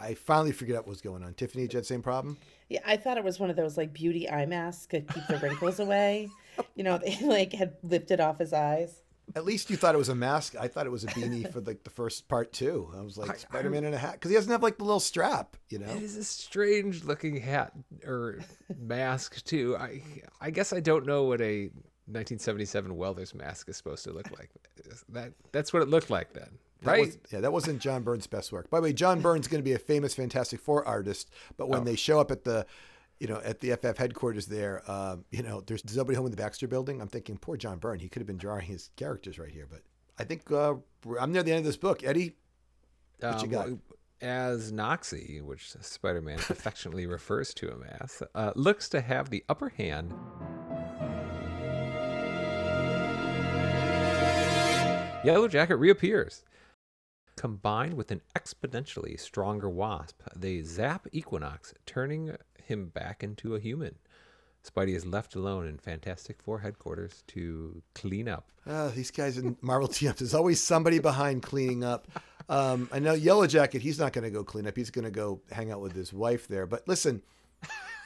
I 0.00 0.14
finally 0.14 0.52
figured 0.52 0.76
out 0.76 0.84
what 0.84 0.90
was 0.90 1.00
going 1.00 1.24
on. 1.24 1.34
Tiffany, 1.34 1.64
did 1.64 1.72
you 1.72 1.78
have 1.78 1.84
the 1.84 1.88
same 1.88 2.02
problem? 2.02 2.38
Yeah, 2.68 2.80
I 2.86 2.96
thought 2.96 3.18
it 3.18 3.24
was 3.24 3.40
one 3.40 3.50
of 3.50 3.56
those 3.56 3.76
like 3.76 3.92
beauty 3.92 4.30
eye 4.30 4.46
masks 4.46 4.86
to 4.86 5.00
keep 5.00 5.26
the 5.26 5.38
wrinkles 5.38 5.80
away. 5.80 6.30
You 6.74 6.84
know, 6.84 6.98
they 7.04 7.18
like 7.22 7.52
had 7.52 7.74
lifted 7.82 8.20
off 8.20 8.38
his 8.38 8.52
eyes. 8.52 9.02
At 9.36 9.44
least 9.44 9.70
you 9.70 9.76
thought 9.76 9.94
it 9.94 9.98
was 9.98 10.08
a 10.08 10.14
mask. 10.14 10.56
I 10.58 10.66
thought 10.66 10.86
it 10.86 10.90
was 10.90 11.04
a 11.04 11.06
beanie 11.08 11.50
for 11.52 11.60
like 11.60 11.84
the 11.84 11.90
first 11.90 12.26
part 12.28 12.52
too. 12.52 12.90
I 12.96 13.00
was 13.00 13.16
like 13.16 13.38
Spider 13.38 13.70
Man 13.70 13.84
in 13.84 13.94
a 13.94 13.98
hat 13.98 14.14
because 14.14 14.30
he 14.30 14.34
doesn't 14.36 14.50
have 14.50 14.62
like 14.62 14.76
the 14.78 14.82
little 14.84 14.98
strap, 14.98 15.56
you 15.68 15.78
know. 15.78 15.86
It 15.86 16.02
is 16.02 16.16
a 16.16 16.24
strange 16.24 17.04
looking 17.04 17.36
hat 17.36 17.72
or 18.04 18.40
mask 18.76 19.44
too. 19.44 19.76
I 19.78 20.02
I 20.40 20.50
guess 20.50 20.72
I 20.72 20.80
don't 20.80 21.06
know 21.06 21.24
what 21.24 21.40
a 21.40 21.70
1977 22.06 22.96
welder's 22.96 23.34
mask 23.34 23.68
is 23.68 23.76
supposed 23.76 24.02
to 24.04 24.12
look 24.12 24.30
like. 24.36 24.50
That 25.10 25.32
that's 25.52 25.72
what 25.72 25.82
it 25.82 25.88
looked 25.88 26.10
like 26.10 26.32
then. 26.32 26.48
That 26.82 26.90
Right? 26.90 27.06
was- 27.06 27.18
yeah, 27.30 27.40
that 27.40 27.52
wasn't 27.52 27.80
John 27.80 28.02
Byrne's 28.02 28.26
best 28.26 28.50
work. 28.52 28.68
By 28.70 28.78
the 28.80 28.84
way, 28.84 28.92
John 28.92 29.20
Byrne's 29.20 29.46
going 29.48 29.60
to 29.62 29.64
be 29.64 29.74
a 29.74 29.78
famous 29.78 30.14
Fantastic 30.14 30.58
Four 30.60 30.84
artist, 30.86 31.30
but 31.56 31.68
when 31.68 31.82
Oh. 31.82 31.84
they 31.84 31.94
show 31.94 32.18
up 32.18 32.30
at 32.30 32.44
the, 32.44 32.66
you 33.20 33.26
know, 33.28 33.40
at 33.44 33.60
the 33.60 33.76
FF 33.76 33.98
headquarters 33.98 34.46
there, 34.46 34.82
um, 34.90 35.24
you 35.30 35.42
know, 35.42 35.60
there's 35.60 35.84
nobody 35.94 36.16
home 36.16 36.24
in 36.24 36.30
the 36.30 36.36
Baxter 36.38 36.66
building. 36.66 37.00
I'm 37.00 37.08
thinking, 37.08 37.36
poor 37.36 37.56
John 37.56 37.78
Byrne, 37.78 38.00
he 38.00 38.08
could 38.08 38.20
have 38.20 38.26
been 38.26 38.38
drawing 38.38 38.66
his 38.66 38.90
characters 38.96 39.38
right 39.38 39.50
here. 39.50 39.68
But 39.70 39.82
I 40.18 40.24
think 40.24 40.50
uh, 40.50 40.74
I'm 41.20 41.30
near 41.30 41.42
the 41.42 41.52
end 41.52 41.58
of 41.60 41.64
this 41.66 41.76
book. 41.76 42.02
Eddie, 42.02 42.34
What 43.20 43.42
you 43.42 43.48
got? 43.48 43.66
Um, 43.66 43.82
As 44.22 44.72
Noxie, 44.72 45.42
which 45.42 45.70
Spider 45.82 46.22
Man 46.22 46.38
affectionately 46.38 47.06
refers 47.06 47.52
to 47.54 47.68
him 47.68 47.84
as, 48.00 48.22
uh, 48.34 48.52
looks 48.56 48.88
to 48.88 49.02
have 49.02 49.28
the 49.28 49.44
upper 49.50 49.68
hand. 49.68 50.14
Yellow 55.22 55.48
Jacket 55.48 55.76
reappears. 55.76 56.44
Combined 57.36 57.94
with 57.94 58.10
an 58.10 58.22
exponentially 58.34 59.20
stronger 59.20 59.68
wasp, 59.68 60.22
they 60.34 60.62
zap 60.62 61.06
Equinox, 61.12 61.74
turning 61.84 62.34
him 62.70 62.86
back 62.86 63.22
into 63.22 63.54
a 63.54 63.60
human. 63.60 63.96
Spidey 64.64 64.94
is 64.94 65.06
left 65.06 65.34
alone 65.34 65.66
in 65.66 65.78
Fantastic 65.78 66.40
Four 66.42 66.60
headquarters 66.60 67.22
to 67.28 67.82
clean 67.94 68.28
up. 68.28 68.50
uh, 68.66 68.88
these 68.88 69.10
guys 69.10 69.38
in 69.38 69.56
Marvel 69.62 69.88
teams, 69.98 70.16
there's 70.16 70.34
always 70.34 70.60
somebody 70.60 70.98
behind 70.98 71.42
cleaning 71.42 71.82
up. 71.82 72.08
Um, 72.48 72.88
I 72.92 72.98
know 72.98 73.14
Yellow 73.14 73.46
Jacket, 73.46 73.80
he's 73.80 73.98
not 73.98 74.12
going 74.12 74.24
to 74.24 74.30
go 74.30 74.44
clean 74.44 74.66
up. 74.66 74.76
He's 74.76 74.90
going 74.90 75.04
to 75.04 75.10
go 75.10 75.40
hang 75.50 75.70
out 75.70 75.80
with 75.80 75.94
his 75.94 76.12
wife 76.12 76.46
there. 76.48 76.66
But 76.66 76.86
listen, 76.86 77.22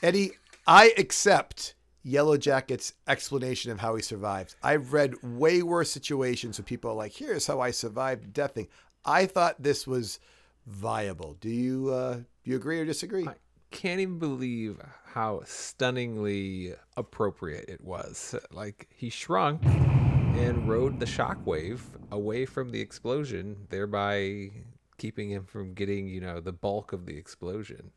Eddie, 0.02 0.32
I 0.66 0.92
accept 0.96 1.74
Yellow 2.02 2.36
Jacket's 2.36 2.92
explanation 3.08 3.72
of 3.72 3.80
how 3.80 3.96
he 3.96 4.02
survives. 4.02 4.54
I've 4.62 4.92
read 4.92 5.14
way 5.22 5.62
worse 5.62 5.90
situations 5.90 6.58
where 6.58 6.64
people 6.64 6.90
are 6.90 6.94
like, 6.94 7.12
here's 7.12 7.46
how 7.46 7.60
I 7.60 7.70
survived 7.70 8.32
death 8.32 8.52
thing. 8.52 8.68
I 9.04 9.26
thought 9.26 9.62
this 9.62 9.86
was 9.86 10.20
viable. 10.66 11.36
Do 11.40 11.48
you 11.48 11.90
uh, 11.90 12.14
do 12.14 12.50
you 12.50 12.56
agree 12.56 12.78
or 12.80 12.84
disagree? 12.84 13.26
I 13.26 13.34
can't 13.74 14.00
even 14.00 14.18
believe 14.18 14.78
how 15.12 15.42
stunningly 15.44 16.74
appropriate 16.96 17.68
it 17.68 17.80
was. 17.82 18.34
Like 18.50 18.88
he 18.94 19.10
shrunk 19.10 19.64
and 19.64 20.68
rode 20.68 20.98
the 21.00 21.06
shockwave 21.06 21.80
away 22.10 22.46
from 22.46 22.70
the 22.70 22.80
explosion, 22.80 23.66
thereby 23.70 24.50
keeping 24.98 25.30
him 25.30 25.44
from 25.44 25.74
getting, 25.74 26.08
you 26.08 26.20
know, 26.20 26.40
the 26.40 26.52
bulk 26.52 26.92
of 26.92 27.04
the 27.06 27.16
explosion. 27.16 27.90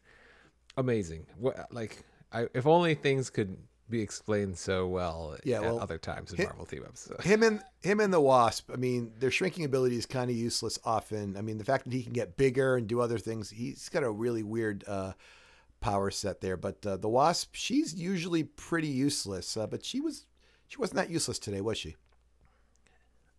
Amazing. 0.76 1.28
What 1.38 1.72
like 1.72 2.04
I, 2.32 2.48
if 2.54 2.68
only 2.68 2.94
things 2.96 3.30
could 3.30 3.58
be 3.90 4.02
explained 4.02 4.58
so 4.58 4.86
well 4.86 5.38
Yeah, 5.46 5.58
at 5.58 5.62
well, 5.64 5.80
other 5.80 5.98
times 5.98 6.34
in 6.34 6.38
hi- 6.40 6.44
Marvel 6.44 6.66
team 6.66 6.84
ups. 6.86 7.10
him 7.24 7.42
and 7.42 7.62
him 7.82 8.02
and 8.02 8.14
the 8.14 8.20
wasp 8.20 8.70
i 8.74 8.76
mean 8.76 9.14
their 9.18 9.32
shrinking 9.32 9.64
ability 9.64 9.96
is 9.98 10.06
kind 10.06 10.30
of 10.30 10.36
useless 10.36 10.78
often 10.84 11.38
i 11.38 11.42
mean 11.42 11.58
the 11.58 11.64
fact 11.64 11.86
that 11.86 11.94
he 11.94 12.04
can 12.04 12.12
get 12.12 12.36
bigger 12.36 12.76
and 12.76 12.88
do 12.88 13.00
other 13.00 13.18
things 13.18 13.50
he's 13.50 13.88
got 13.88 14.04
a 14.04 14.12
really 14.12 14.44
weird 14.44 14.84
uh, 14.90 15.14
power 15.80 16.10
set 16.10 16.42
there 16.42 16.58
but 16.58 16.86
uh, 16.86 16.98
the 16.98 17.10
wasp 17.10 17.54
she's 17.54 17.94
usually 17.94 18.44
pretty 18.44 18.88
useless 18.88 19.56
uh, 19.56 19.68
but 19.68 19.86
she 19.86 20.02
was 20.02 20.26
she 20.68 20.78
wasn't 20.78 20.98
that 20.98 21.10
useless 21.10 21.40
today 21.40 21.62
was 21.62 21.78
she? 21.78 21.96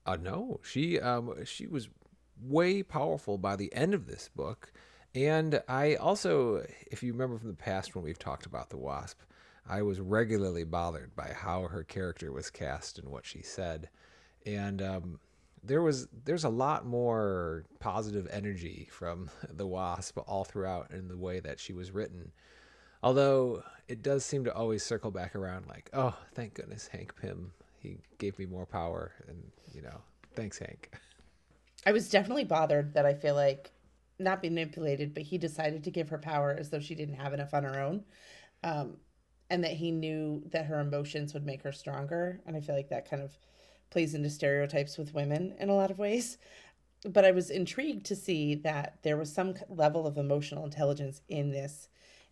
Uh, 0.06 0.16
no, 0.16 0.60
she 0.64 0.98
um 0.98 1.34
she 1.44 1.66
was 1.66 1.88
way 2.40 2.82
powerful 2.82 3.36
by 3.36 3.56
the 3.56 3.72
end 3.74 3.92
of 3.94 4.06
this 4.06 4.30
book, 4.34 4.72
and 5.14 5.62
I 5.68 5.96
also, 5.96 6.66
if 6.90 7.02
you 7.02 7.12
remember 7.12 7.38
from 7.38 7.48
the 7.48 7.54
past 7.54 7.94
when 7.94 8.04
we've 8.04 8.18
talked 8.18 8.46
about 8.46 8.70
the 8.70 8.78
Wasp, 8.78 9.20
I 9.68 9.82
was 9.82 10.00
regularly 10.00 10.64
bothered 10.64 11.14
by 11.14 11.34
how 11.36 11.64
her 11.68 11.82
character 11.84 12.32
was 12.32 12.50
cast 12.50 12.98
and 12.98 13.08
what 13.08 13.26
she 13.26 13.42
said, 13.42 13.90
and 14.46 14.80
um, 14.80 15.20
there 15.62 15.82
was 15.82 16.08
there's 16.24 16.44
a 16.44 16.48
lot 16.48 16.86
more 16.86 17.64
positive 17.80 18.28
energy 18.30 18.88
from 18.90 19.30
the 19.48 19.66
Wasp 19.66 20.18
all 20.26 20.44
throughout 20.44 20.90
in 20.90 21.08
the 21.08 21.16
way 21.16 21.40
that 21.40 21.60
she 21.60 21.72
was 21.72 21.90
written. 21.90 22.32
Although 23.02 23.62
it 23.86 24.02
does 24.02 24.24
seem 24.24 24.44
to 24.44 24.54
always 24.54 24.82
circle 24.82 25.12
back 25.12 25.36
around, 25.36 25.68
like, 25.68 25.88
oh, 25.92 26.16
thank 26.34 26.54
goodness 26.54 26.88
Hank 26.88 27.14
Pym, 27.14 27.52
he 27.78 27.98
gave 28.18 28.36
me 28.38 28.46
more 28.46 28.66
power, 28.66 29.12
and 29.28 29.52
you 29.72 29.82
know, 29.82 30.00
thanks 30.34 30.58
Hank. 30.58 30.90
I 31.86 31.92
was 31.92 32.10
definitely 32.10 32.44
bothered 32.44 32.94
that 32.94 33.06
I 33.06 33.14
feel 33.14 33.34
like 33.34 33.70
not 34.18 34.42
manipulated, 34.42 35.14
but 35.14 35.22
he 35.22 35.38
decided 35.38 35.84
to 35.84 35.90
give 35.90 36.08
her 36.08 36.18
power 36.18 36.56
as 36.58 36.70
though 36.70 36.80
she 36.80 36.96
didn't 36.96 37.14
have 37.14 37.32
enough 37.32 37.54
on 37.54 37.62
her 37.62 37.80
own. 37.80 38.04
Um, 38.64 38.96
and 39.50 39.64
that 39.64 39.72
he 39.72 39.90
knew 39.90 40.42
that 40.52 40.66
her 40.66 40.80
emotions 40.80 41.32
would 41.32 41.46
make 41.46 41.62
her 41.62 41.72
stronger. 41.72 42.40
And 42.46 42.56
I 42.56 42.60
feel 42.60 42.74
like 42.74 42.90
that 42.90 43.08
kind 43.08 43.22
of 43.22 43.32
plays 43.90 44.14
into 44.14 44.30
stereotypes 44.30 44.98
with 44.98 45.14
women 45.14 45.54
in 45.58 45.68
a 45.68 45.74
lot 45.74 45.90
of 45.90 45.98
ways. 45.98 46.38
But 47.04 47.24
I 47.24 47.30
was 47.30 47.50
intrigued 47.50 48.06
to 48.06 48.16
see 48.16 48.56
that 48.56 48.98
there 49.02 49.16
was 49.16 49.32
some 49.32 49.54
level 49.68 50.06
of 50.06 50.18
emotional 50.18 50.64
intelligence 50.64 51.20
in 51.28 51.50
this 51.50 51.88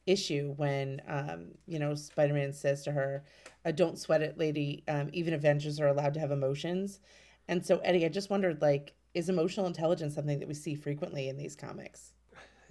issue 0.06 0.54
when, 0.56 1.00
um, 1.08 1.48
you 1.66 1.78
know, 1.78 1.94
Spider 1.94 2.34
Man 2.34 2.52
says 2.52 2.82
to 2.84 2.92
her, 2.92 3.24
uh, 3.64 3.72
Don't 3.72 3.98
sweat 3.98 4.22
it, 4.22 4.38
lady. 4.38 4.82
Um, 4.88 5.08
even 5.12 5.34
Avengers 5.34 5.80
are 5.80 5.88
allowed 5.88 6.14
to 6.14 6.20
have 6.20 6.30
emotions. 6.30 7.00
And 7.48 7.64
so, 7.64 7.78
Eddie, 7.78 8.04
I 8.04 8.08
just 8.08 8.30
wondered, 8.30 8.60
like, 8.60 8.94
is 9.14 9.28
emotional 9.28 9.66
intelligence 9.66 10.14
something 10.14 10.38
that 10.40 10.48
we 10.48 10.54
see 10.54 10.74
frequently 10.74 11.28
in 11.28 11.38
these 11.38 11.56
comics? 11.56 12.12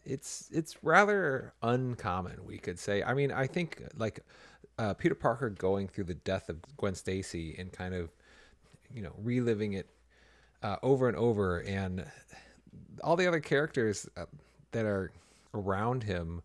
It's 0.05 0.49
it's 0.51 0.83
rather 0.83 1.53
uncommon, 1.63 2.45
we 2.45 2.59
could 2.59 2.77
say. 2.77 3.01
I 3.01 3.15
mean, 3.15 3.31
I 3.31 3.47
think 3.47 3.81
like 3.97 4.19
uh, 4.77 4.93
Peter 4.93 5.15
Parker 5.15 5.49
going 5.49 5.87
through 5.87 6.03
the 6.03 6.13
death 6.13 6.49
of 6.49 6.61
Gwen 6.77 6.93
Stacy 6.93 7.55
and 7.57 7.71
kind 7.71 7.95
of, 7.95 8.11
you 8.95 9.01
know, 9.01 9.13
reliving 9.17 9.73
it 9.73 9.89
uh, 10.63 10.77
over 10.81 11.07
and 11.07 11.17
over, 11.17 11.59
and 11.59 12.05
all 13.03 13.15
the 13.15 13.27
other 13.27 13.39
characters 13.39 14.07
uh, 14.17 14.25
that 14.71 14.85
are 14.85 15.11
around 15.53 16.03
him 16.03 16.41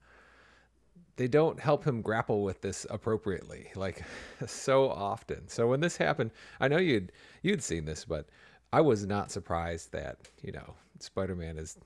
they 1.17 1.29
don't 1.29 1.61
help 1.61 1.85
him 1.85 2.01
grapple 2.01 2.43
with 2.43 2.63
this 2.63 2.87
appropriately 2.89 3.69
like 3.75 4.03
so 4.47 4.89
often. 4.89 5.47
So 5.49 5.69
when 5.69 5.81
this 5.81 5.97
happened 5.97 6.31
i 6.61 6.69
know 6.69 6.79
you'd 6.79 7.13
you'd 7.43 7.63
seen 7.63 7.85
this 7.85 8.05
but 8.05 8.27
i 8.73 8.81
was 8.81 9.05
not 9.05 9.31
surprised 9.31 9.93
that 9.93 10.17
you 10.43 10.53
know 10.53 10.75
spider-man 10.99 11.59
is 11.59 11.77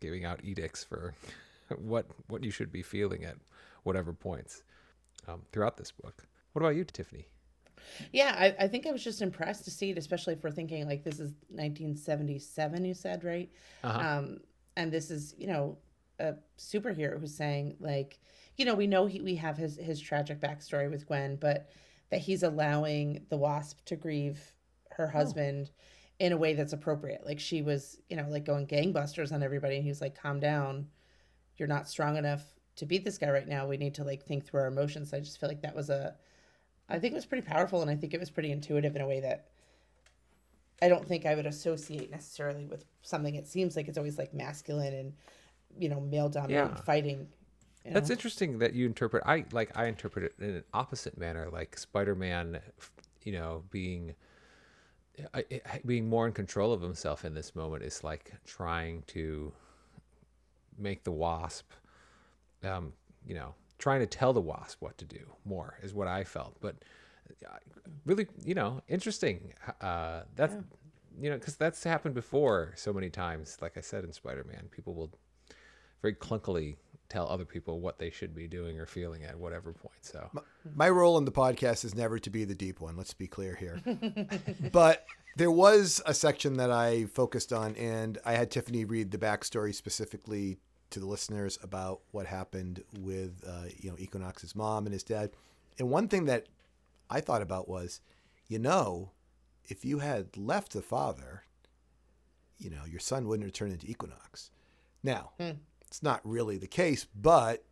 giving 0.00 0.24
out 0.24 0.40
edicts 0.42 0.82
for 0.84 1.14
what 1.78 2.06
what 2.28 2.42
you 2.42 2.50
should 2.50 2.72
be 2.72 2.82
feeling 2.82 3.24
at 3.24 3.36
whatever 3.82 4.12
points 4.12 4.62
um, 5.28 5.42
throughout 5.52 5.76
this 5.76 5.92
book. 5.92 6.26
What 6.52 6.62
about 6.62 6.76
you 6.76 6.84
tiffany 6.84 7.28
Yeah, 8.12 8.34
I, 8.36 8.64
I 8.64 8.68
think 8.68 8.86
I 8.86 8.92
was 8.92 9.02
just 9.02 9.22
impressed 9.22 9.64
to 9.64 9.70
see 9.70 9.90
it, 9.90 9.98
especially 9.98 10.34
if 10.34 10.42
we're 10.42 10.50
thinking 10.50 10.86
like 10.86 11.04
this 11.04 11.14
is 11.14 11.32
1977, 11.48 12.84
you 12.84 12.94
said, 12.94 13.24
right? 13.24 13.50
Uh-huh. 13.82 13.98
Um, 13.98 14.38
and 14.76 14.92
this 14.92 15.10
is, 15.10 15.34
you 15.38 15.46
know, 15.46 15.78
a 16.18 16.34
superhero 16.58 17.20
who's 17.20 17.34
saying 17.34 17.76
like, 17.80 18.18
you 18.56 18.64
know, 18.64 18.74
we 18.74 18.86
know 18.86 19.06
he, 19.06 19.20
we 19.20 19.34
have 19.36 19.56
his 19.56 19.76
his 19.76 20.00
tragic 20.00 20.40
backstory 20.40 20.90
with 20.90 21.06
Gwen, 21.06 21.36
but 21.36 21.68
that 22.10 22.20
he's 22.20 22.42
allowing 22.42 23.24
the 23.28 23.36
wasp 23.36 23.84
to 23.86 23.96
grieve 23.96 24.40
her 24.92 25.08
husband 25.08 25.70
in 26.18 26.32
a 26.32 26.36
way 26.36 26.54
that's 26.54 26.72
appropriate. 26.72 27.24
Like 27.26 27.40
she 27.40 27.62
was, 27.62 28.00
you 28.08 28.16
know, 28.16 28.26
like 28.28 28.44
going 28.44 28.66
gangbusters 28.66 29.32
on 29.32 29.42
everybody 29.42 29.76
and 29.76 29.84
he 29.84 29.90
was 29.90 30.00
like, 30.00 30.20
calm 30.20 30.40
down. 30.40 30.86
You're 31.58 31.68
not 31.68 31.88
strong 31.88 32.16
enough 32.16 32.44
to 32.76 32.86
beat 32.86 33.04
this 33.04 33.18
guy 33.18 33.30
right 33.30 33.48
now. 33.48 33.66
We 33.66 33.76
need 33.76 33.94
to 33.94 34.04
like 34.04 34.24
think 34.24 34.44
through 34.44 34.60
our 34.60 34.66
emotions. 34.66 35.12
I 35.12 35.20
just 35.20 35.38
feel 35.38 35.48
like 35.48 35.62
that 35.62 35.74
was 35.74 35.90
a 35.90 36.14
I 36.88 36.98
think 36.98 37.12
it 37.12 37.16
was 37.16 37.26
pretty 37.26 37.46
powerful 37.46 37.82
and 37.82 37.90
I 37.90 37.96
think 37.96 38.14
it 38.14 38.20
was 38.20 38.30
pretty 38.30 38.52
intuitive 38.52 38.94
in 38.96 39.02
a 39.02 39.06
way 39.06 39.20
that 39.20 39.46
I 40.80 40.88
don't 40.88 41.06
think 41.06 41.26
I 41.26 41.34
would 41.34 41.46
associate 41.46 42.10
necessarily 42.10 42.66
with 42.66 42.84
something 43.02 43.34
it 43.34 43.46
seems 43.46 43.76
like 43.76 43.88
it's 43.88 43.98
always 43.98 44.18
like 44.18 44.34
masculine 44.34 44.94
and 44.94 45.12
you 45.78 45.88
know, 45.88 46.00
male 46.00 46.28
dominated 46.28 46.60
Yeah. 46.68 46.74
fighting. 46.82 47.28
you 47.84 47.92
That's 47.92 48.08
know? 48.08 48.14
interesting 48.14 48.58
that 48.58 48.72
you 48.72 48.86
interpret. 48.86 49.22
I 49.26 49.44
like 49.52 49.76
I 49.76 49.86
interpret 49.86 50.24
it 50.24 50.34
in 50.38 50.56
an 50.56 50.64
opposite 50.72 51.18
manner, 51.18 51.48
like 51.50 51.76
Spider-Man, 51.78 52.60
you 53.22 53.32
know, 53.32 53.64
being 53.70 54.14
being 55.84 56.08
more 56.08 56.26
in 56.26 56.32
control 56.32 56.72
of 56.72 56.80
himself 56.82 57.24
in 57.24 57.34
this 57.34 57.54
moment 57.54 57.82
is 57.82 58.04
like 58.04 58.32
trying 58.44 59.02
to 59.08 59.52
make 60.78 61.04
the 61.04 61.12
Wasp, 61.12 61.70
um, 62.64 62.92
you 63.26 63.34
know, 63.34 63.54
trying 63.78 64.00
to 64.00 64.06
tell 64.06 64.32
the 64.32 64.40
Wasp 64.40 64.80
what 64.80 64.96
to 64.98 65.04
do 65.04 65.20
more 65.44 65.78
is 65.82 65.92
what 65.92 66.08
I 66.08 66.24
felt. 66.24 66.56
But 66.60 66.76
uh, 67.46 67.56
really, 68.04 68.26
you 68.44 68.54
know, 68.54 68.82
interesting. 68.88 69.52
Uh, 69.80 70.22
that's 70.34 70.54
you 71.18 71.30
know, 71.30 71.38
because 71.38 71.56
that's 71.56 71.82
happened 71.82 72.14
before 72.14 72.72
so 72.76 72.92
many 72.92 73.10
times. 73.10 73.56
Like 73.60 73.76
I 73.76 73.80
said 73.80 74.04
in 74.04 74.12
Spider-Man, 74.12 74.68
people 74.70 74.94
will 74.94 75.10
very 76.02 76.14
clunkily 76.14 76.76
tell 77.08 77.28
other 77.28 77.44
people 77.44 77.80
what 77.80 77.98
they 77.98 78.10
should 78.10 78.34
be 78.34 78.48
doing 78.48 78.78
or 78.78 78.86
feeling 78.86 79.24
at 79.24 79.38
whatever 79.38 79.72
point. 79.72 80.02
So 80.02 80.28
My 80.74 80.90
role 80.90 81.18
in 81.18 81.24
the 81.24 81.32
podcast 81.32 81.84
is 81.84 81.94
never 81.94 82.18
to 82.18 82.30
be 82.30 82.44
the 82.44 82.54
deep 82.54 82.80
one. 82.80 82.96
Let's 82.96 83.14
be 83.14 83.28
clear 83.28 83.54
here. 83.54 83.80
but 84.72 85.06
there 85.36 85.50
was 85.50 86.02
a 86.06 86.14
section 86.14 86.56
that 86.56 86.70
I 86.70 87.06
focused 87.06 87.52
on, 87.52 87.76
and 87.76 88.18
I 88.24 88.32
had 88.32 88.50
Tiffany 88.50 88.84
read 88.84 89.10
the 89.10 89.18
backstory 89.18 89.74
specifically 89.74 90.58
to 90.96 91.00
the 91.00 91.06
listeners 91.06 91.58
about 91.62 92.00
what 92.10 92.24
happened 92.24 92.82
with, 93.00 93.44
uh, 93.46 93.66
you 93.76 93.90
know, 93.90 93.96
Equinox's 93.98 94.56
mom 94.56 94.86
and 94.86 94.94
his 94.94 95.02
dad. 95.02 95.30
And 95.78 95.90
one 95.90 96.08
thing 96.08 96.24
that 96.24 96.46
I 97.10 97.20
thought 97.20 97.42
about 97.42 97.68
was, 97.68 98.00
you 98.48 98.58
know, 98.58 99.10
if 99.68 99.84
you 99.84 99.98
had 99.98 100.38
left 100.38 100.72
the 100.72 100.80
father, 100.80 101.42
you 102.58 102.70
know, 102.70 102.86
your 102.88 102.98
son 102.98 103.28
wouldn't 103.28 103.46
have 103.46 103.52
turned 103.52 103.74
into 103.74 103.90
Equinox. 103.90 104.50
Now, 105.02 105.32
it's 105.86 106.02
not 106.02 106.22
really 106.24 106.56
the 106.56 106.66
case, 106.66 107.06
but 107.14 107.62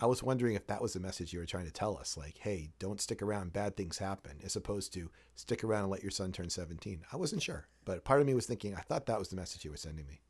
I 0.00 0.06
was 0.06 0.24
wondering 0.24 0.56
if 0.56 0.66
that 0.66 0.82
was 0.82 0.94
the 0.94 1.00
message 1.00 1.32
you 1.32 1.38
were 1.38 1.46
trying 1.46 1.66
to 1.66 1.72
tell 1.72 1.96
us. 1.96 2.16
Like, 2.16 2.38
hey, 2.38 2.70
don't 2.80 3.00
stick 3.00 3.22
around, 3.22 3.52
bad 3.52 3.76
things 3.76 3.98
happen, 3.98 4.40
as 4.44 4.56
opposed 4.56 4.92
to 4.94 5.12
stick 5.36 5.62
around 5.62 5.82
and 5.82 5.90
let 5.90 6.02
your 6.02 6.10
son 6.10 6.32
turn 6.32 6.50
17. 6.50 7.02
I 7.12 7.16
wasn't 7.16 7.42
sure, 7.42 7.68
but 7.84 8.02
part 8.02 8.20
of 8.20 8.26
me 8.26 8.34
was 8.34 8.46
thinking, 8.46 8.74
I 8.74 8.80
thought 8.80 9.06
that 9.06 9.20
was 9.20 9.28
the 9.28 9.36
message 9.36 9.64
you 9.64 9.70
were 9.70 9.76
sending 9.76 10.08
me. 10.08 10.22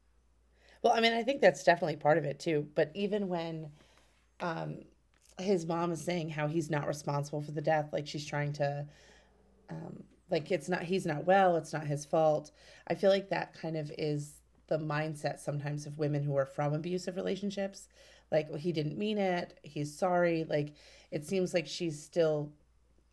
Well, 0.84 0.94
I 0.94 1.00
mean, 1.00 1.14
I 1.14 1.24
think 1.24 1.42
that's 1.42 1.64
definitely 1.64 1.96
part 1.96 2.18
of 2.18 2.26
it 2.26 2.40
too. 2.40 2.68
But 2.76 2.92
even 2.94 3.28
when 3.28 3.70
um, 4.40 4.78
his 5.38 5.66
mom 5.66 5.92
is 5.92 6.02
saying 6.04 6.30
how 6.30 6.48
he's 6.48 6.70
not 6.70 6.88
responsible 6.88 7.42
for 7.42 7.52
the 7.52 7.62
death, 7.62 7.90
like 7.92 8.06
she's 8.08 8.26
trying 8.26 8.54
to, 8.54 8.86
um, 9.70 10.04
like 10.30 10.50
it's 10.52 10.68
not 10.68 10.82
he's 10.84 11.06
not 11.06 11.26
well, 11.26 11.56
it's 11.56 11.72
not 11.72 11.86
his 11.86 12.04
fault. 12.04 12.52
I 12.88 12.94
feel 12.96 13.10
like 13.10 13.30
that 13.30 13.54
kind 13.54 13.76
of 13.76 13.92
is 13.98 14.42
the 14.68 14.78
mindset 14.78 15.40
sometimes 15.40 15.86
of 15.86 15.98
women 15.98 16.24
who 16.24 16.36
are 16.36 16.46
from 16.46 16.74
abusive 16.74 17.16
relationships. 17.16 17.88
Like 18.32 18.48
well, 18.50 18.58
he 18.60 18.72
didn't 18.72 18.98
mean 18.98 19.18
it, 19.18 19.58
he's 19.64 19.96
sorry. 19.96 20.44
Like 20.48 20.74
it 21.12 21.26
seems 21.26 21.54
like 21.54 21.68
she's 21.68 22.02
still 22.02 22.52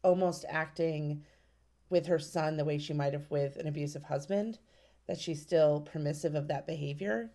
almost 0.03 0.45
acting 0.49 1.23
with 1.89 2.07
her 2.07 2.19
son 2.19 2.57
the 2.57 2.65
way 2.65 2.77
she 2.77 2.93
might 2.93 3.13
have 3.13 3.29
with 3.31 3.57
an 3.57 3.67
abusive 3.67 4.03
husband. 4.03 4.59
That 5.07 5.19
she's 5.19 5.41
still 5.41 5.81
permissive 5.81 6.35
of 6.35 6.47
that 6.49 6.67
behavior. 6.67 7.31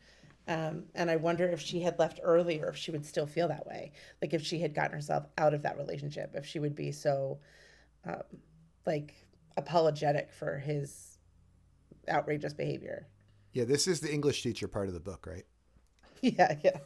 Um, 0.49 0.85
and 0.95 1.11
I 1.11 1.17
wonder 1.17 1.47
if 1.49 1.61
she 1.61 1.81
had 1.81 1.99
left 1.99 2.21
earlier, 2.23 2.69
if 2.69 2.77
she 2.77 2.91
would 2.93 3.05
still 3.05 3.27
feel 3.27 3.49
that 3.49 3.67
way. 3.67 3.93
Like 4.23 4.33
if 4.33 4.45
she 4.45 4.61
had 4.61 4.75
gotten 4.75 4.93
herself 4.93 5.27
out 5.39 5.55
of 5.55 5.63
that 5.63 5.77
relationship, 5.77 6.33
if 6.35 6.47
she 6.47 6.59
would 6.61 6.75
be 6.75 6.93
so, 6.93 7.39
um, 8.05 8.23
like, 8.87 9.15
apologetic 9.57 10.31
for 10.33 10.59
his 10.59 11.19
outrageous 12.09 12.53
behavior. 12.53 13.09
Yeah, 13.53 13.65
this 13.65 13.89
is 13.89 14.01
the 14.01 14.13
English 14.13 14.43
teacher 14.43 14.69
part 14.69 14.87
of 14.89 14.95
the 14.95 15.01
book, 15.01 15.27
right? 15.27 15.45
Yeah, 16.23 16.57
yeah. 16.65 16.79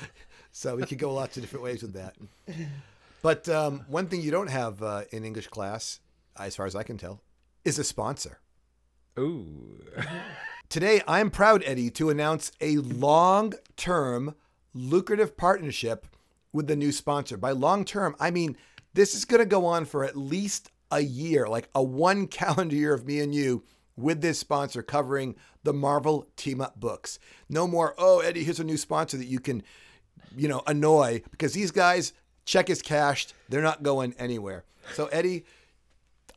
So 0.50 0.76
we 0.76 0.84
could 0.84 0.98
go 0.98 1.12
lots 1.12 1.36
of 1.36 1.42
different 1.42 1.64
ways 1.64 1.82
with 1.82 1.92
that. 1.94 2.16
But 3.22 3.48
um, 3.48 3.84
one 3.88 4.06
thing 4.06 4.22
you 4.22 4.30
don't 4.30 4.48
have 4.50 4.82
uh, 4.82 5.02
in 5.12 5.24
English 5.24 5.48
class, 5.48 6.00
as 6.36 6.56
far 6.56 6.66
as 6.66 6.74
I 6.74 6.82
can 6.82 6.96
tell, 6.96 7.22
is 7.64 7.78
a 7.78 7.84
sponsor. 7.84 8.40
ooh, 9.18 9.80
Today, 10.68 11.00
I'm 11.08 11.30
proud, 11.30 11.62
Eddie, 11.64 11.88
to 11.92 12.10
announce 12.10 12.52
a 12.60 12.76
long 12.76 13.54
term, 13.78 14.34
lucrative 14.74 15.34
partnership 15.34 16.06
with 16.52 16.66
the 16.66 16.76
new 16.76 16.92
sponsor. 16.92 17.38
By 17.38 17.52
long 17.52 17.86
term, 17.86 18.14
I 18.20 18.30
mean 18.30 18.54
this 18.92 19.14
is 19.14 19.24
going 19.24 19.40
to 19.40 19.46
go 19.46 19.64
on 19.64 19.86
for 19.86 20.04
at 20.04 20.14
least 20.14 20.70
a 20.90 21.00
year, 21.00 21.48
like 21.48 21.70
a 21.74 21.82
one 21.82 22.26
calendar 22.28 22.76
year 22.76 22.92
of 22.92 23.06
me 23.06 23.20
and 23.20 23.34
you 23.34 23.64
with 23.96 24.20
this 24.20 24.38
sponsor 24.38 24.82
covering 24.82 25.36
the 25.62 25.72
Marvel 25.72 26.28
team 26.36 26.60
up 26.60 26.78
books. 26.78 27.18
No 27.48 27.66
more, 27.66 27.94
oh, 27.96 28.20
Eddie, 28.20 28.44
here's 28.44 28.60
a 28.60 28.64
new 28.64 28.76
sponsor 28.76 29.16
that 29.16 29.26
you 29.26 29.40
can, 29.40 29.62
you 30.36 30.48
know, 30.48 30.62
annoy 30.66 31.22
because 31.30 31.54
these 31.54 31.70
guys, 31.70 32.12
check 32.44 32.68
is 32.68 32.82
cashed. 32.82 33.32
They're 33.48 33.62
not 33.62 33.82
going 33.82 34.14
anywhere. 34.18 34.64
So, 34.92 35.06
Eddie, 35.06 35.46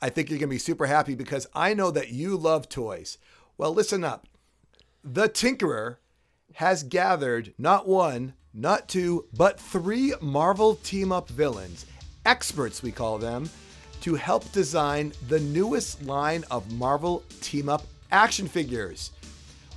I 0.02 0.10
think 0.10 0.30
you're 0.30 0.40
going 0.40 0.48
to 0.50 0.56
be 0.56 0.58
super 0.58 0.86
happy 0.86 1.16
because 1.16 1.48
I 1.54 1.74
know 1.74 1.92
that 1.92 2.12
you 2.12 2.38
love 2.38 2.70
toys. 2.70 3.18
Well, 3.58 3.74
listen 3.74 4.04
up. 4.04 4.28
The 5.04 5.28
Tinkerer 5.28 5.98
has 6.56 6.84
gathered 6.84 7.54
not 7.58 7.88
one, 7.88 8.34
not 8.54 8.88
two, 8.88 9.26
but 9.34 9.60
three 9.60 10.14
Marvel 10.22 10.76
team 10.76 11.12
up 11.12 11.30
villains, 11.30 11.86
experts 12.26 12.84
we 12.84 12.92
call 12.92 13.18
them, 13.18 13.50
to 14.02 14.16
help 14.16 14.52
design 14.52 15.14
the 15.28 15.40
newest 15.40 16.04
line 16.04 16.44
of 16.52 16.72
Marvel 16.74 17.24
team 17.42 17.70
up 17.70 17.84
action 18.12 18.48
figures. 18.48 19.12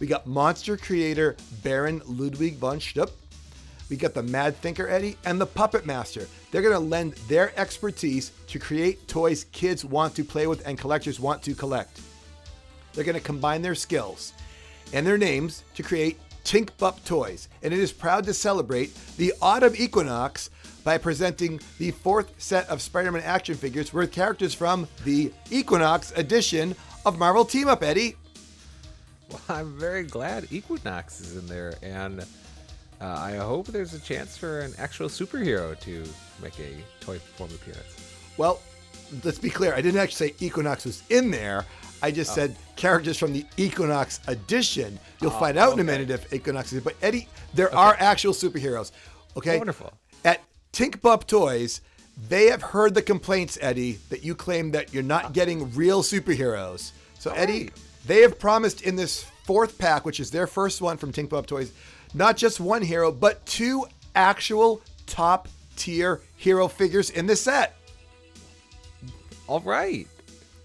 We 0.01 0.07
got 0.07 0.27
monster 0.27 0.77
creator 0.77 1.37
Baron 1.63 2.03
Ludwig 2.07 2.57
von 2.57 2.79
Shtupp. 2.79 3.11
We 3.91 3.97
got 3.97 4.15
the 4.15 4.23
Mad 4.23 4.57
Thinker 4.57 4.89
Eddie 4.89 5.17
and 5.25 5.41
the 5.41 5.47
Puppet 5.47 5.87
Master. 5.87 6.27
They're 6.51 6.63
going 6.63 6.75
to 6.75 6.81
lend 6.81 7.13
their 7.29 7.59
expertise 7.59 8.33
to 8.49 8.59
create 8.59 9.07
toys 9.09 9.45
kids 9.53 9.85
want 9.85 10.17
to 10.17 10.25
play 10.25 10.47
with 10.47 10.67
and 10.67 10.79
collectors 10.79 11.21
want 11.21 11.43
to 11.43 11.55
collect. 11.55 12.01
They're 12.95 13.05
going 13.05 13.19
to 13.19 13.21
combine 13.21 13.63
their 13.63 13.75
skills 13.75 14.33
and 14.93 15.07
their 15.07 15.19
names 15.19 15.65
to 15.75 15.83
create 15.83 16.19
Tink 16.45 16.71
Bup 16.79 17.03
Toys, 17.05 17.49
and 17.63 17.73
it 17.73 17.81
is 17.81 17.93
proud 17.93 18.25
to 18.25 18.35
celebrate 18.35 18.95
the 19.17 19.33
autumn 19.41 19.75
equinox 19.77 20.51
by 20.85 20.99
presenting 20.99 21.59
the 21.79 21.91
fourth 21.91 22.31
set 22.39 22.69
of 22.69 22.83
Spider-Man 22.83 23.23
action 23.23 23.55
figures 23.55 23.93
with 23.93 24.13
characters 24.13 24.53
from 24.53 24.87
the 25.05 25.33
Equinox 25.51 26.13
edition 26.17 26.77
of 27.07 27.19
Marvel 27.19 27.45
Team 27.45 27.69
Up. 27.69 27.83
Eddie, 27.83 28.17
well, 29.31 29.41
I'm 29.49 29.79
very 29.79 30.05
glad 30.05 30.49
Equinox 30.51 31.21
is 31.21 31.37
in 31.37 31.47
there, 31.47 31.75
and 31.83 32.21
uh, 32.21 32.25
I 33.01 33.37
hope 33.37 33.67
there's 33.69 33.95
a 33.95 34.01
chance 34.01 34.37
for 34.37 34.61
an 34.61 34.75
actual 34.79 35.09
superhero 35.09 35.79
to 35.81 36.05
make 36.43 36.59
a 36.61 36.77
toy 37.01 37.19
form 37.19 37.51
appearance. 37.51 37.97
well, 38.37 38.61
let's 39.25 39.39
be 39.39 39.51
clear. 39.51 39.75
I 39.75 39.81
didn't 39.81 40.01
actually 40.01 40.31
say 40.31 40.45
Equinox 40.45 40.85
was 40.85 41.03
in 41.09 41.31
there. 41.31 41.65
I 42.05 42.11
just 42.11 42.33
oh. 42.33 42.35
said 42.35 42.57
characters 42.77 43.17
from 43.17 43.33
the 43.33 43.47
Equinox 43.57 44.21
edition. 44.27 44.99
You'll 45.23 45.33
oh, 45.33 45.41
find 45.41 45.57
out 45.57 45.73
in 45.73 45.81
a 45.81 45.85
minute 45.85 46.11
if 46.11 46.31
Equinox 46.35 46.71
is. 46.75 46.85
But 46.85 46.97
Eddie, 47.01 47.29
there 47.55 47.75
are 47.75 47.97
actual 47.99 48.35
superheroes. 48.35 48.93
Okay. 49.39 49.57
Wonderful. 49.57 49.91
At 50.23 50.43
Tink 50.75 51.27
Toys, 51.27 51.81
they 52.29 52.49
have 52.49 52.61
heard 52.61 52.93
the 52.93 53.01
complaints, 53.01 53.57
Eddie, 53.63 53.99
that 54.11 54.23
you 54.23 54.35
claim 54.35 54.71
that 54.73 54.93
you're 54.93 55.03
not 55.03 55.25
uh. 55.25 55.29
getting 55.31 55.73
real 55.75 56.03
superheroes. 56.03 56.93
So, 57.19 57.31
Eddie, 57.31 57.63
right. 57.63 57.73
they 58.07 58.21
have 58.21 58.39
promised 58.39 58.83
in 58.83 58.97
this 58.97 59.25
fourth 59.45 59.79
pack, 59.79 60.05
which 60.05 60.21
is 60.21 60.31
their 60.31 60.47
first 60.47 60.83
one 60.83 60.99
from 60.99 61.11
Tink 61.11 61.47
Toys, 61.47 61.73
not 62.13 62.37
just 62.37 62.61
one 62.61 62.83
hero, 62.83 63.11
but 63.13 63.47
two 63.47 63.87
actual 64.15 64.83
top 65.07 65.49
tier 65.77 66.21
hero 66.37 66.69
figures 66.69 67.09
in 67.09 67.27
the 67.27 67.35
set. 67.35 67.77
All 69.47 69.61
right. 69.61 70.07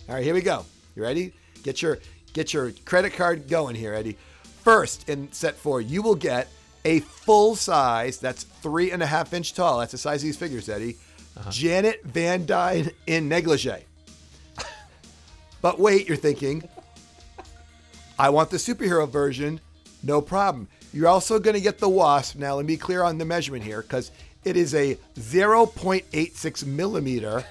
All 0.10 0.15
right, 0.15 0.23
here 0.23 0.34
we 0.34 0.41
go. 0.41 0.65
You 1.00 1.06
ready? 1.06 1.32
Get 1.64 1.82
your 1.82 1.98
get 2.34 2.54
your 2.54 2.74
credit 2.84 3.14
card 3.14 3.48
going 3.48 3.74
here, 3.74 3.94
Eddie. 3.94 4.18
First, 4.66 5.08
in 5.08 5.32
set 5.32 5.56
four, 5.56 5.80
you 5.80 6.02
will 6.02 6.14
get 6.14 6.50
a 6.84 7.00
full 7.00 7.56
size. 7.56 8.18
That's 8.18 8.44
three 8.44 8.92
and 8.92 9.02
a 9.02 9.06
half 9.06 9.34
inch 9.34 9.54
tall. 9.54 9.80
That's 9.80 9.94
the 9.94 9.98
size 9.98 10.22
of 10.22 10.24
these 10.24 10.36
figures, 10.36 10.68
Eddie. 10.68 10.98
Uh-huh. 11.38 11.52
Janet 11.52 12.04
Van 12.04 12.46
Dyne 12.46 12.92
in 13.08 13.30
negligee. 13.30 13.86
but 15.62 15.80
wait, 15.80 16.06
you're 16.06 16.18
thinking, 16.18 16.68
I 18.20 18.30
want 18.30 18.50
the 18.50 18.58
superhero 18.58 19.10
version. 19.10 19.62
No 20.04 20.20
problem. 20.20 20.68
You're 20.92 21.08
also 21.08 21.40
going 21.40 21.56
to 21.56 21.62
get 21.62 21.78
the 21.78 21.88
Wasp. 21.88 22.36
Now, 22.36 22.56
let 22.56 22.66
me 22.66 22.74
be 22.74 22.78
clear 22.78 23.04
on 23.04 23.18
the 23.18 23.26
measurement 23.26 23.64
here 23.64 23.84
because 23.84 24.12
it 24.44 24.58
is 24.58 24.76
a 24.76 24.98
0.86 25.16 26.66
millimeter 26.66 27.46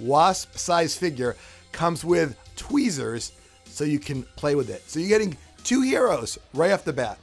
wasp 0.00 0.56
size 0.56 0.96
figure 0.96 1.36
comes 1.72 2.04
with 2.04 2.36
tweezers 2.56 3.32
so 3.64 3.84
you 3.84 3.98
can 3.98 4.22
play 4.36 4.54
with 4.54 4.70
it. 4.70 4.82
So 4.88 4.98
you're 4.98 5.08
getting 5.08 5.36
two 5.64 5.82
heroes 5.82 6.38
right 6.54 6.72
off 6.72 6.84
the 6.84 6.92
bat. 6.92 7.18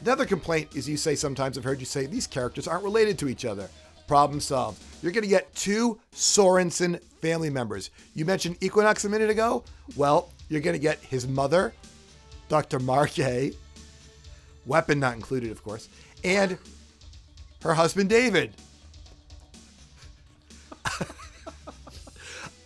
Another 0.00 0.26
complaint 0.26 0.74
is 0.74 0.88
you 0.88 0.96
say 0.96 1.14
sometimes 1.14 1.56
I've 1.56 1.64
heard 1.64 1.78
you 1.78 1.86
say 1.86 2.06
these 2.06 2.26
characters 2.26 2.66
aren't 2.66 2.82
related 2.82 3.18
to 3.20 3.28
each 3.28 3.44
other. 3.44 3.68
Problem 4.08 4.40
solved. 4.40 4.82
You're 5.00 5.12
going 5.12 5.22
to 5.22 5.30
get 5.30 5.54
two 5.54 6.00
Sorensen 6.12 7.00
family 7.20 7.50
members. 7.50 7.90
You 8.14 8.24
mentioned 8.24 8.56
Equinox 8.60 9.04
a 9.04 9.08
minute 9.08 9.30
ago. 9.30 9.62
Well, 9.96 10.30
you're 10.48 10.60
going 10.60 10.74
to 10.74 10.80
get 10.80 10.98
his 10.98 11.28
mother, 11.28 11.72
Dr. 12.48 12.80
Margay, 12.80 13.54
weapon 14.66 14.98
not 14.98 15.14
included, 15.14 15.50
of 15.50 15.62
course, 15.62 15.88
and 16.24 16.58
her 17.62 17.74
husband, 17.74 18.10
David. 18.10 18.52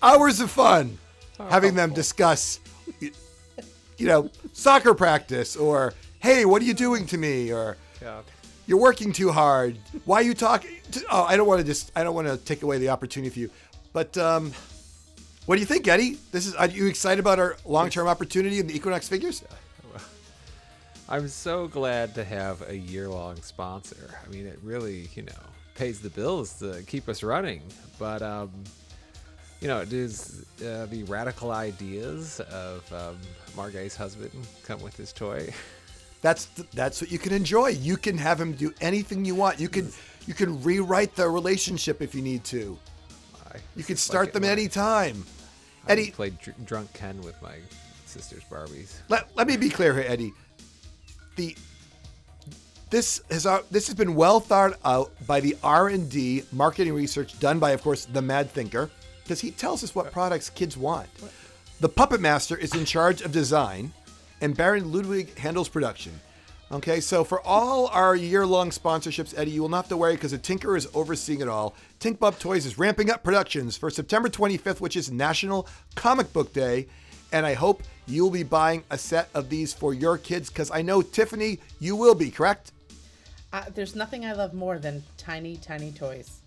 Hours 0.02 0.40
of 0.40 0.50
fun 0.50 0.98
having 1.38 1.74
them 1.74 1.92
discuss, 1.92 2.60
you 3.00 4.06
know, 4.06 4.30
soccer 4.52 4.94
practice 4.94 5.56
or, 5.56 5.94
hey, 6.20 6.44
what 6.44 6.62
are 6.62 6.64
you 6.64 6.74
doing 6.74 7.06
to 7.06 7.18
me? 7.18 7.52
Or, 7.52 7.76
Yeah. 8.02 8.20
you're 8.66 8.78
working 8.80 9.12
too 9.12 9.32
hard. 9.32 9.78
Why 10.04 10.16
are 10.16 10.22
you 10.22 10.34
talking? 10.34 10.70
To, 10.92 11.04
oh, 11.10 11.24
I 11.24 11.36
don't 11.36 11.46
want 11.46 11.60
to 11.60 11.66
just. 11.66 11.90
I 11.96 12.04
don't 12.04 12.14
want 12.14 12.28
to 12.28 12.36
take 12.36 12.62
away 12.62 12.78
the 12.78 12.90
opportunity 12.90 13.30
for 13.30 13.38
you. 13.40 13.50
But 13.92 14.16
um, 14.18 14.52
what 15.46 15.56
do 15.56 15.60
you 15.60 15.66
think, 15.66 15.88
Eddie? 15.88 16.18
This 16.32 16.46
is. 16.46 16.54
Are 16.54 16.66
you 16.68 16.86
excited 16.86 17.18
about 17.20 17.38
our 17.38 17.56
long-term 17.64 18.06
opportunity 18.06 18.60
in 18.60 18.66
the 18.66 18.74
Equinox 18.76 19.08
figures? 19.08 19.42
I'm 21.08 21.28
so 21.28 21.68
glad 21.68 22.14
to 22.16 22.24
have 22.24 22.68
a 22.68 22.76
year 22.76 23.08
long 23.08 23.36
sponsor. 23.42 24.18
I 24.24 24.28
mean, 24.28 24.46
it 24.46 24.58
really, 24.62 25.08
you 25.14 25.22
know, 25.22 25.32
pays 25.76 26.00
the 26.00 26.10
bills 26.10 26.54
to 26.58 26.82
keep 26.86 27.08
us 27.08 27.22
running. 27.22 27.62
But, 27.98 28.22
um, 28.22 28.50
you 29.60 29.68
know, 29.68 29.84
does 29.84 30.44
uh, 30.64 30.86
the 30.86 31.04
radical 31.04 31.50
ideas 31.50 32.40
of 32.40 32.92
um, 32.92 33.18
Margay's 33.56 33.96
husband 33.96 34.32
come 34.64 34.80
with 34.80 34.96
his 34.96 35.12
toy? 35.12 35.52
That's 36.22 36.46
that's 36.72 37.00
what 37.00 37.12
you 37.12 37.18
can 37.18 37.32
enjoy. 37.32 37.68
You 37.68 37.96
can 37.96 38.18
have 38.18 38.40
him 38.40 38.54
do 38.54 38.72
anything 38.80 39.24
you 39.24 39.34
want. 39.34 39.60
You 39.60 39.68
can 39.68 39.92
you 40.26 40.34
can 40.34 40.60
rewrite 40.62 41.14
the 41.14 41.28
relationship 41.28 42.02
if 42.02 42.14
you 42.14 42.22
need 42.22 42.42
to. 42.44 42.76
I 43.54 43.58
You 43.76 43.84
can 43.84 43.96
start 43.96 44.28
it 44.28 44.32
them 44.32 44.42
when 44.42 44.50
anytime. 44.50 45.24
I 45.86 45.92
Eddie, 45.92 46.10
played 46.10 46.40
dr- 46.40 46.66
drunk 46.66 46.92
Ken 46.94 47.20
with 47.20 47.40
my 47.42 47.56
sister's 48.06 48.42
Barbies. 48.44 48.94
let, 49.08 49.28
let 49.36 49.46
me 49.46 49.56
be 49.56 49.68
clear 49.68 49.94
here, 49.94 50.04
Eddie. 50.08 50.32
The 51.36 51.54
this 52.90 53.20
has 53.30 53.46
uh, 53.46 53.62
this 53.70 53.86
has 53.86 53.94
been 53.94 54.14
well 54.14 54.40
thought 54.40 54.78
out 54.84 55.12
by 55.26 55.40
the 55.40 55.56
R 55.62 55.88
and 55.88 56.10
D 56.10 56.44
marketing 56.50 56.94
research 56.94 57.38
done 57.38 57.58
by, 57.58 57.70
of 57.70 57.82
course, 57.82 58.06
the 58.06 58.22
Mad 58.22 58.50
Thinker, 58.50 58.90
because 59.26 59.40
he 59.40 59.50
tells 59.50 59.82
us 59.82 59.92
what 59.92 60.12
products 60.12 60.48
kids 60.48 60.76
want. 60.76 61.08
The 61.80 61.88
Puppet 61.88 62.20
Master 62.20 62.56
is 62.56 62.74
in 62.74 62.84
charge 62.84 63.22
of 63.22 63.32
design, 63.32 63.92
and 64.40 64.56
Baron 64.56 64.92
Ludwig 64.92 65.36
handles 65.36 65.68
production. 65.68 66.12
Okay, 66.70 67.00
so 67.00 67.24
for 67.24 67.40
all 67.40 67.88
our 67.88 68.14
year-long 68.14 68.70
sponsorships, 68.70 69.36
Eddie, 69.36 69.50
you 69.50 69.62
will 69.62 69.68
not 69.68 69.84
have 69.84 69.88
to 69.88 69.96
worry 69.96 70.14
because 70.14 70.30
the 70.30 70.38
Tinker 70.38 70.76
is 70.76 70.88
overseeing 70.94 71.40
it 71.40 71.48
all. 71.48 71.74
Tink 71.98 72.20
Bub 72.20 72.38
Toys 72.38 72.66
is 72.66 72.78
ramping 72.78 73.10
up 73.10 73.24
productions 73.24 73.76
for 73.76 73.90
September 73.90 74.28
25th, 74.28 74.80
which 74.80 74.96
is 74.96 75.10
National 75.10 75.68
Comic 75.96 76.32
Book 76.32 76.52
Day, 76.52 76.86
and 77.32 77.44
I 77.44 77.54
hope 77.54 77.82
you'll 78.06 78.30
be 78.30 78.44
buying 78.44 78.84
a 78.90 78.98
set 78.98 79.28
of 79.34 79.50
these 79.50 79.74
for 79.74 79.92
your 79.92 80.18
kids 80.18 80.50
because 80.50 80.70
I 80.70 80.82
know 80.82 81.02
Tiffany, 81.02 81.58
you 81.80 81.96
will 81.96 82.14
be 82.14 82.30
correct. 82.30 82.70
Uh, 83.52 83.64
there's 83.74 83.96
nothing 83.96 84.24
I 84.24 84.32
love 84.34 84.54
more 84.54 84.78
than 84.78 85.02
tiny, 85.18 85.56
tiny 85.56 85.90
toys 85.90 86.40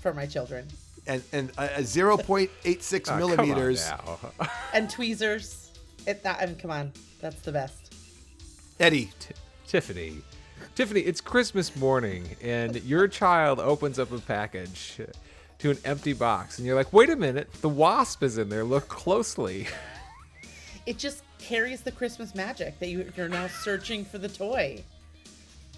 for 0.00 0.14
my 0.14 0.26
children 0.26 0.66
And 1.06 1.22
and 1.32 1.50
a, 1.58 1.64
a 1.76 1.82
0.86 1.82 3.08
Oh, 3.10 3.16
millimeters. 3.16 3.90
and 4.74 4.90
tweezers. 4.90 5.70
It 6.06 6.22
that 6.22 6.40
I 6.40 6.46
mean, 6.46 6.56
come 6.56 6.70
on, 6.70 6.92
that's 7.20 7.40
the 7.42 7.52
best. 7.52 7.94
Eddie, 8.80 9.10
Tiffany. 9.66 10.18
Tiffany, 10.74 11.00
it's 11.00 11.20
Christmas 11.20 11.74
morning, 11.76 12.24
and 12.42 12.82
your 12.84 13.08
child 13.08 13.58
opens 13.60 13.98
up 13.98 14.12
a 14.12 14.18
package 14.18 15.00
to 15.58 15.70
an 15.70 15.78
empty 15.86 16.12
box, 16.12 16.58
and 16.58 16.66
you're 16.66 16.76
like, 16.76 16.92
wait 16.92 17.08
a 17.08 17.16
minute, 17.16 17.50
the 17.62 17.68
wasp 17.68 18.22
is 18.22 18.36
in 18.36 18.48
there. 18.50 18.64
Look 18.64 18.88
closely. 18.88 19.66
It 20.86 20.98
just 20.98 21.24
carries 21.40 21.80
the 21.80 21.90
Christmas 21.90 22.32
magic 22.32 22.78
that 22.78 22.86
you, 22.86 23.10
you're 23.16 23.28
now 23.28 23.48
searching 23.48 24.04
for 24.04 24.18
the 24.18 24.28
toy. 24.28 24.84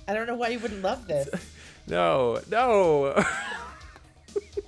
I 0.06 0.12
don't 0.12 0.26
know 0.26 0.34
why 0.34 0.48
you 0.48 0.58
wouldn't 0.58 0.82
love 0.82 1.06
this. 1.06 1.30
No, 1.86 2.38
no. 2.50 3.24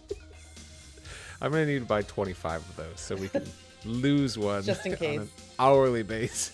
I'm 1.40 1.50
going 1.52 1.66
to 1.66 1.72
need 1.72 1.78
to 1.80 1.84
buy 1.86 2.02
25 2.02 2.60
of 2.60 2.76
those 2.76 3.00
so 3.00 3.16
we 3.16 3.28
can 3.28 3.44
lose 3.84 4.36
one 4.38 4.62
Just 4.62 4.84
in 4.86 4.92
on 4.92 4.98
case. 4.98 5.20
an 5.20 5.30
hourly 5.58 6.02
basis. 6.02 6.52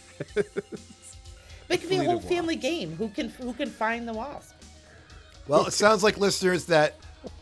It 1.68 1.80
could 1.80 1.90
be 1.90 1.96
a 1.96 2.04
whole 2.04 2.18
of 2.18 2.24
family 2.24 2.56
game. 2.56 2.94
Who 2.96 3.08
can 3.08 3.28
who 3.30 3.52
can 3.52 3.68
find 3.70 4.06
the 4.06 4.12
wasp? 4.12 4.54
well, 5.48 5.66
it 5.66 5.72
sounds 5.72 6.02
like 6.02 6.16
listeners 6.18 6.64
that 6.66 6.94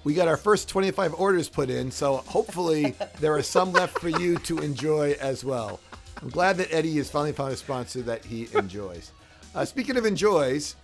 we 0.03 0.15
got 0.15 0.29
our 0.29 0.37
first 0.39 0.69
25 0.69 1.15
orders 1.15 1.49
put 1.49 1.69
in, 1.71 1.91
so 1.91 2.17
hopefully 2.17 2.95
there 3.21 3.35
are 3.35 3.43
some 3.43 3.73
left 3.73 3.99
for 3.99 4.09
you 4.09 4.37
to 4.39 4.59
enjoy 4.59 5.13
as 5.21 5.45
well. 5.45 5.79
I'm 6.23 6.31
glad 6.31 6.57
that 6.57 6.73
Eddie 6.73 6.97
has 6.97 7.11
finally 7.11 7.33
found 7.33 7.53
a 7.53 7.57
sponsor 7.57 8.01
that 8.03 8.25
he 8.25 8.49
enjoys. 8.55 9.13
Uh, 9.55 9.65
speaking 9.65 9.97
of 9.99 10.07
enjoys, 10.07 10.77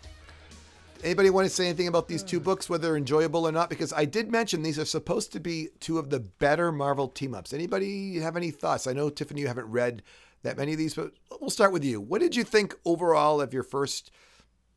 anybody 1.04 1.30
want 1.30 1.46
to 1.46 1.54
say 1.54 1.66
anything 1.66 1.88
about 1.88 2.08
these 2.08 2.22
two 2.22 2.40
books, 2.40 2.68
whether 2.68 2.88
they're 2.88 2.96
enjoyable 2.96 3.46
or 3.46 3.52
not? 3.52 3.70
Because 3.70 3.92
I 3.92 4.04
did 4.04 4.30
mention 4.30 4.62
these 4.62 4.78
are 4.78 4.84
supposed 4.84 5.32
to 5.32 5.40
be 5.40 5.68
two 5.80 5.98
of 5.98 6.10
the 6.10 6.20
better 6.20 6.72
Marvel 6.72 7.08
team 7.08 7.34
ups. 7.34 7.52
Anybody 7.52 8.18
have 8.18 8.36
any 8.36 8.50
thoughts? 8.50 8.86
I 8.86 8.92
know 8.92 9.10
Tiffany, 9.10 9.40
you 9.40 9.48
haven't 9.48 9.70
read 9.70 10.02
that 10.42 10.56
many 10.56 10.72
of 10.72 10.78
these, 10.78 10.94
but 10.94 11.12
we'll 11.40 11.50
start 11.50 11.72
with 11.72 11.84
you. 11.84 12.00
What 12.00 12.20
did 12.20 12.34
you 12.34 12.44
think 12.44 12.74
overall 12.84 13.40
of 13.40 13.52
your 13.52 13.62
first 13.62 14.10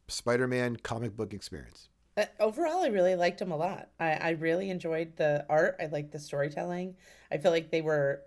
Spider-Man 0.08 0.78
comic 0.78 1.16
book 1.16 1.34
experience? 1.34 1.90
Uh, 2.16 2.26
overall, 2.40 2.84
I 2.84 2.88
really 2.88 3.16
liked 3.16 3.40
them 3.40 3.52
a 3.52 3.58
lot. 3.58 3.90
I, 4.00 4.12
I 4.14 4.30
really 4.32 4.70
enjoyed 4.70 5.16
the 5.16 5.46
art. 5.50 5.78
I 5.80 5.88
liked 5.88 6.12
the 6.12 6.20
storytelling. 6.20 6.96
I 7.32 7.38
feel 7.38 7.52
like 7.52 7.72
they 7.72 7.82
were 7.82 8.22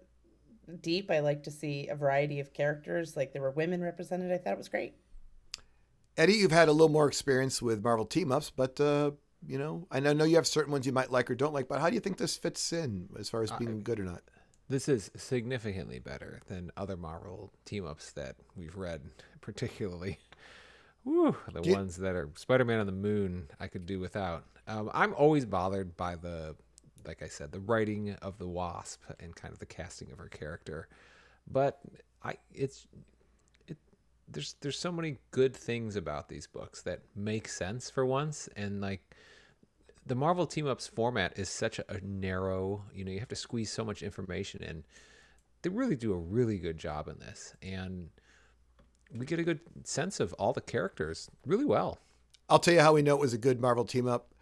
deep. 0.80 1.10
I 1.10 1.20
like 1.20 1.44
to 1.44 1.50
see 1.50 1.88
a 1.88 1.94
variety 1.94 2.40
of 2.40 2.52
characters. 2.52 3.16
Like 3.16 3.32
there 3.32 3.42
were 3.42 3.52
women 3.52 3.82
represented. 3.82 4.32
I 4.32 4.38
thought 4.38 4.54
it 4.54 4.58
was 4.58 4.68
great. 4.68 4.94
Eddie, 6.16 6.34
you've 6.34 6.52
had 6.52 6.68
a 6.68 6.72
little 6.72 6.88
more 6.88 7.08
experience 7.08 7.60
with 7.60 7.82
Marvel 7.82 8.06
team 8.06 8.32
ups, 8.32 8.50
but 8.50 8.80
uh, 8.80 9.10
you 9.46 9.58
know, 9.58 9.86
I 9.90 10.00
know 10.00 10.24
you 10.24 10.36
have 10.36 10.46
certain 10.46 10.72
ones 10.72 10.86
you 10.86 10.92
might 10.92 11.10
like 11.10 11.30
or 11.30 11.34
don't 11.34 11.54
like. 11.54 11.68
But 11.68 11.80
how 11.80 11.88
do 11.88 11.94
you 11.94 12.00
think 12.00 12.16
this 12.16 12.36
fits 12.36 12.72
in 12.72 13.08
as 13.18 13.28
far 13.28 13.42
as 13.42 13.50
being 13.52 13.82
good 13.82 14.00
or 14.00 14.04
not? 14.04 14.22
This 14.68 14.88
is 14.88 15.10
significantly 15.16 16.00
better 16.00 16.40
than 16.48 16.72
other 16.76 16.96
Marvel 16.96 17.52
team 17.64 17.86
ups 17.86 18.12
that 18.12 18.36
we've 18.56 18.76
read, 18.76 19.02
particularly. 19.40 20.18
Woo, 21.04 21.36
the 21.52 21.62
you- 21.62 21.72
ones 21.74 21.96
that 21.98 22.16
are 22.16 22.28
Spider 22.34 22.64
Man 22.64 22.80
on 22.80 22.86
the 22.86 22.92
Moon, 22.92 23.48
I 23.60 23.68
could 23.68 23.86
do 23.86 24.00
without. 24.00 24.44
Um, 24.66 24.90
I'm 24.92 25.14
always 25.14 25.44
bothered 25.44 25.96
by 25.96 26.16
the, 26.16 26.56
like 27.06 27.22
I 27.22 27.28
said, 27.28 27.52
the 27.52 27.60
writing 27.60 28.16
of 28.22 28.38
the 28.38 28.48
Wasp 28.48 29.00
and 29.20 29.36
kind 29.36 29.52
of 29.52 29.60
the 29.60 29.66
casting 29.66 30.10
of 30.10 30.18
her 30.18 30.28
character. 30.28 30.88
But 31.48 31.78
I, 32.24 32.34
it's, 32.52 32.88
it, 32.92 33.04
there's 34.28 34.56
there's 34.60 34.78
so 34.78 34.92
many 34.92 35.18
good 35.30 35.56
things 35.56 35.96
about 35.96 36.28
these 36.28 36.46
books 36.46 36.82
that 36.82 37.00
make 37.14 37.48
sense 37.48 37.90
for 37.90 38.04
once, 38.04 38.48
and 38.56 38.80
like 38.80 39.14
the 40.06 40.14
Marvel 40.14 40.46
team 40.46 40.66
ups 40.66 40.86
format 40.86 41.36
is 41.38 41.48
such 41.48 41.80
a, 41.80 42.00
narrow, 42.02 42.84
you 42.94 43.04
know, 43.04 43.10
you 43.10 43.18
have 43.18 43.28
to 43.28 43.36
squeeze 43.36 43.72
so 43.72 43.84
much 43.84 44.02
information 44.02 44.62
in. 44.62 44.84
They 45.62 45.70
really 45.70 45.96
do 45.96 46.12
a 46.12 46.18
really 46.18 46.58
good 46.58 46.78
job 46.78 47.08
in 47.08 47.18
this. 47.18 47.54
And 47.60 48.10
we 49.12 49.26
get 49.26 49.40
a 49.40 49.44
good 49.44 49.60
sense 49.84 50.20
of 50.20 50.32
all 50.34 50.52
the 50.52 50.60
characters 50.60 51.28
really 51.44 51.64
well. 51.64 51.98
I'll 52.48 52.60
tell 52.60 52.74
you 52.74 52.80
how 52.80 52.92
we 52.92 53.02
know 53.02 53.16
it 53.16 53.20
was 53.20 53.34
a 53.34 53.38
good 53.38 53.60
Marvel 53.60 53.84
team 53.84 54.06
up. 54.06 54.32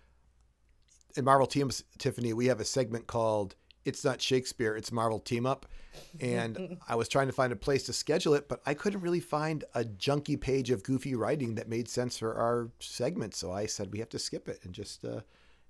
In 1.17 1.25
Marvel 1.25 1.47
Teams, 1.47 1.85
Tiffany, 1.97 2.33
we 2.33 2.47
have 2.47 2.61
a 2.61 2.65
segment 2.65 3.07
called 3.07 3.55
"It's 3.85 4.05
Not 4.05 4.21
Shakespeare, 4.21 4.77
It's 4.77 4.91
Marvel 4.93 5.19
Team 5.19 5.47
Up," 5.47 5.67
and 6.21 6.79
I 6.89 6.95
was 6.97 7.09
trying 7.09 7.27
to 7.29 7.33
find 7.33 7.53
a 7.53 7.57
place 7.57 7.85
to 7.85 7.93
schedule 7.93 8.35
it, 8.35 8.49
but 8.49 8.61
I 8.67 8.75
couldn't 8.75 9.01
really 9.01 9.21
find 9.21 9.65
a 9.75 9.85
junky 9.85 10.41
page 10.41 10.71
of 10.71 10.83
goofy 10.83 11.15
writing 11.15 11.55
that 11.57 11.69
made 11.69 11.89
sense 11.89 12.19
for 12.19 12.35
our 12.35 12.71
segment. 12.81 13.35
So 13.35 13.53
I 13.53 13.67
said 13.67 13.93
we 13.93 13.99
have 14.01 14.09
to 14.11 14.19
skip 14.19 14.49
it 14.49 14.61
and 14.65 14.73
just 14.73 15.05
uh, 15.05 15.21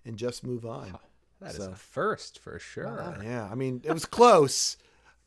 and 0.05 0.17
just 0.17 0.45
move 0.45 0.65
on. 0.67 0.99
That 1.41 1.51
is 1.53 1.57
So- 1.57 1.73
a 1.73 1.75
first 1.75 2.39
for 2.39 2.59
sure. 2.59 3.17
Yeah, 3.23 3.49
I 3.51 3.55
mean, 3.55 3.81
it 3.85 3.93
was 3.93 4.05
close. 4.07 4.77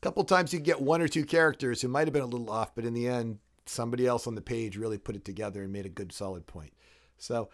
couple 0.00 0.22
times 0.24 0.52
you 0.52 0.60
get 0.60 0.80
one 0.80 1.02
or 1.02 1.08
two 1.08 1.24
characters 1.24 1.80
who 1.82 1.88
might 1.88 2.06
have 2.06 2.12
been 2.12 2.22
a 2.22 2.26
little 2.26 2.50
off, 2.50 2.74
but 2.74 2.84
in 2.84 2.94
the 2.94 3.08
end, 3.08 3.38
somebody 3.66 4.06
else 4.06 4.26
on 4.26 4.34
the 4.36 4.40
page 4.40 4.76
really 4.76 4.96
put 4.96 5.16
it 5.16 5.24
together 5.24 5.62
and 5.62 5.72
made 5.72 5.84
a 5.86 5.90
good, 5.90 6.12
solid 6.12 6.46
point. 6.46 6.72
So, 7.18 7.50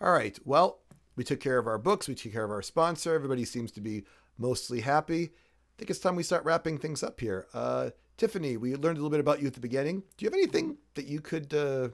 all 0.00 0.10
right. 0.12 0.38
Well, 0.44 0.78
we 1.16 1.22
took 1.24 1.38
care 1.40 1.58
of 1.58 1.66
our 1.66 1.76
books. 1.78 2.08
We 2.08 2.14
took 2.14 2.32
care 2.32 2.44
of 2.44 2.50
our 2.50 2.62
sponsor. 2.62 3.14
Everybody 3.14 3.44
seems 3.44 3.70
to 3.72 3.80
be 3.82 4.04
mostly 4.38 4.80
happy. 4.80 5.24
I 5.24 5.30
think 5.78 5.90
it's 5.90 5.98
time 5.98 6.16
we 6.16 6.22
start 6.22 6.44
wrapping 6.44 6.78
things 6.78 7.02
up 7.02 7.20
here. 7.20 7.46
Uh, 7.54 7.90
Tiffany, 8.16 8.56
we 8.56 8.74
learned 8.74 8.98
a 8.98 9.00
little 9.00 9.10
bit 9.10 9.20
about 9.20 9.40
you 9.40 9.46
at 9.46 9.54
the 9.54 9.60
beginning. 9.60 10.02
Do 10.16 10.24
you 10.24 10.30
have 10.30 10.34
anything 10.34 10.76
that 10.94 11.06
you 11.06 11.20
could 11.20 11.52
uh, 11.54 11.88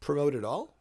promote 0.00 0.34
at 0.34 0.44
all? 0.44 0.76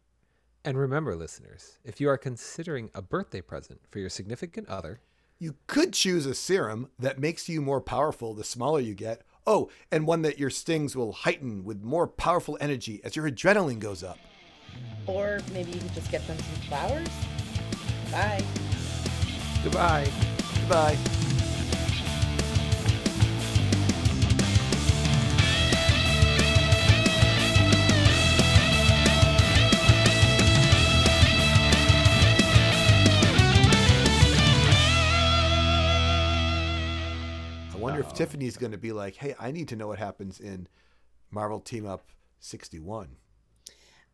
And 0.64 0.76
remember, 0.76 1.14
listeners, 1.14 1.78
if 1.84 2.00
you 2.00 2.08
are 2.08 2.18
considering 2.18 2.90
a 2.94 3.02
birthday 3.02 3.40
present 3.40 3.80
for 3.90 3.98
your 4.00 4.10
significant 4.10 4.68
other, 4.68 5.00
You 5.38 5.54
could 5.66 5.92
choose 5.92 6.24
a 6.24 6.34
serum 6.34 6.88
that 6.98 7.18
makes 7.18 7.46
you 7.48 7.60
more 7.60 7.80
powerful 7.80 8.32
the 8.32 8.42
smaller 8.44 8.80
you 8.80 8.94
get. 8.94 9.20
Oh, 9.46 9.68
and 9.92 10.06
one 10.06 10.22
that 10.22 10.38
your 10.38 10.48
stings 10.48 10.96
will 10.96 11.12
heighten 11.12 11.62
with 11.62 11.82
more 11.82 12.08
powerful 12.08 12.56
energy 12.58 13.00
as 13.04 13.16
your 13.16 13.30
adrenaline 13.30 13.78
goes 13.78 14.02
up. 14.02 14.18
Or 15.06 15.40
maybe 15.52 15.72
you 15.72 15.78
can 15.78 15.92
just 15.92 16.10
get 16.10 16.26
them 16.26 16.38
some 16.38 16.62
flowers. 16.68 17.08
Bye. 18.10 18.42
goodbye. 19.62 20.10
Goodbye. 20.60 20.96
Tiffany's 38.16 38.56
going 38.56 38.72
to 38.72 38.78
be 38.78 38.92
like, 38.92 39.16
hey, 39.16 39.34
I 39.38 39.50
need 39.52 39.68
to 39.68 39.76
know 39.76 39.86
what 39.88 39.98
happens 39.98 40.40
in 40.40 40.68
Marvel 41.30 41.60
Team 41.60 41.86
Up 41.86 42.06
61. 42.40 43.08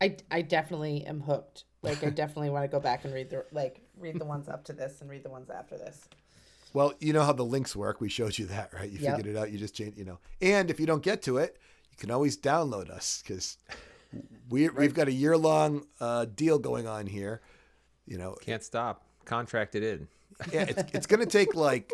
I, 0.00 0.16
I 0.30 0.42
definitely 0.42 1.04
am 1.06 1.20
hooked. 1.20 1.64
Like 1.82 2.02
I 2.04 2.10
definitely 2.22 2.50
want 2.50 2.64
to 2.64 2.68
go 2.68 2.80
back 2.80 3.04
and 3.04 3.14
read 3.14 3.30
the 3.30 3.44
like 3.52 3.80
read 3.98 4.18
the 4.18 4.24
ones 4.24 4.48
up 4.48 4.64
to 4.64 4.72
this 4.72 5.00
and 5.00 5.08
read 5.10 5.22
the 5.22 5.30
ones 5.30 5.48
after 5.50 5.76
this. 5.78 6.08
Well, 6.74 6.94
you 7.00 7.12
know 7.12 7.22
how 7.22 7.32
the 7.32 7.44
links 7.44 7.76
work. 7.76 8.00
We 8.00 8.08
showed 8.08 8.38
you 8.38 8.46
that, 8.46 8.72
right? 8.72 8.90
You 8.90 8.98
Yep. 8.98 9.16
figured 9.16 9.36
it 9.36 9.38
out. 9.38 9.50
You 9.52 9.58
just 9.58 9.74
change, 9.74 9.96
you 9.96 10.04
know. 10.04 10.18
And 10.40 10.70
if 10.70 10.80
you 10.80 10.86
don't 10.86 11.02
get 11.02 11.22
to 11.22 11.36
it, 11.36 11.58
you 11.90 11.96
can 11.98 12.10
always 12.10 12.36
download 12.36 12.88
us 12.90 13.22
because 13.22 13.58
we, 14.48 14.68
we've 14.70 14.94
got 14.94 15.06
a 15.08 15.12
year 15.12 15.36
long 15.36 15.86
uh, 16.00 16.24
deal 16.24 16.58
going 16.58 16.86
on 16.88 17.06
here. 17.06 17.42
You 18.06 18.18
know, 18.18 18.36
Can't 18.40 18.64
stop. 18.64 19.04
Contracted 19.26 19.82
in. 19.82 20.08
yeah, 20.50 20.62
it's, 20.68 20.82
it's 20.94 21.06
going 21.06 21.20
to 21.20 21.26
take 21.26 21.54
like, 21.54 21.92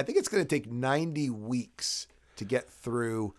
I 0.00 0.02
think 0.02 0.16
it's 0.18 0.28
going 0.28 0.42
to 0.42 0.48
take 0.48 0.70
90 0.70 1.28
weeks 1.30 2.06
to 2.36 2.44
get 2.46 2.68
through 2.70 3.34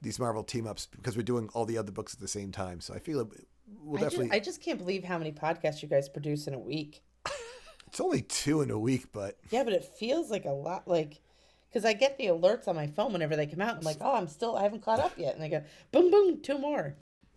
these 0.00 0.18
Marvel 0.20 0.44
team 0.44 0.66
ups 0.66 0.86
because 0.86 1.16
we're 1.16 1.22
doing 1.22 1.48
all 1.54 1.64
the 1.64 1.76
other 1.76 1.90
books 1.90 2.14
at 2.14 2.20
the 2.20 2.28
same 2.28 2.52
time. 2.52 2.80
So 2.80 2.94
I 2.94 3.00
feel 3.00 3.18
it- 3.20 3.46
we'll 3.82 4.04
I 4.04 4.08
just, 4.08 4.32
I 4.34 4.38
just 4.38 4.62
can't 4.62 4.78
believe 4.78 5.02
how 5.02 5.18
many 5.18 5.32
podcasts 5.32 5.82
you 5.82 5.88
guys 5.88 6.08
produce 6.08 6.46
in 6.46 6.54
a 6.54 6.58
week. 6.58 7.02
it's 7.88 8.00
only 8.00 8.22
two 8.22 8.60
in 8.62 8.70
a 8.70 8.78
week, 8.78 9.06
but 9.12 9.38
Yeah, 9.50 9.64
but 9.64 9.72
it 9.72 9.84
feels 9.84 10.30
like 10.30 10.44
a 10.44 10.50
lot. 10.52 10.86
Like, 10.86 11.20
because 11.68 11.84
I 11.84 11.94
get 11.94 12.16
the 12.16 12.26
alerts 12.26 12.68
on 12.68 12.76
my 12.76 12.86
phone 12.86 13.12
whenever 13.12 13.34
they 13.34 13.46
come 13.46 13.60
out. 13.60 13.76
I'm 13.76 13.82
like, 13.82 13.98
oh, 14.00 14.14
I'm 14.14 14.28
still, 14.28 14.56
I 14.56 14.62
haven't 14.62 14.82
caught 14.84 15.00
up 15.00 15.18
yet. 15.18 15.34
And 15.34 15.42
they 15.42 15.48
go, 15.48 15.64
boom, 15.90 16.10
boom, 16.12 16.40
two 16.42 16.58
more. 16.58 16.94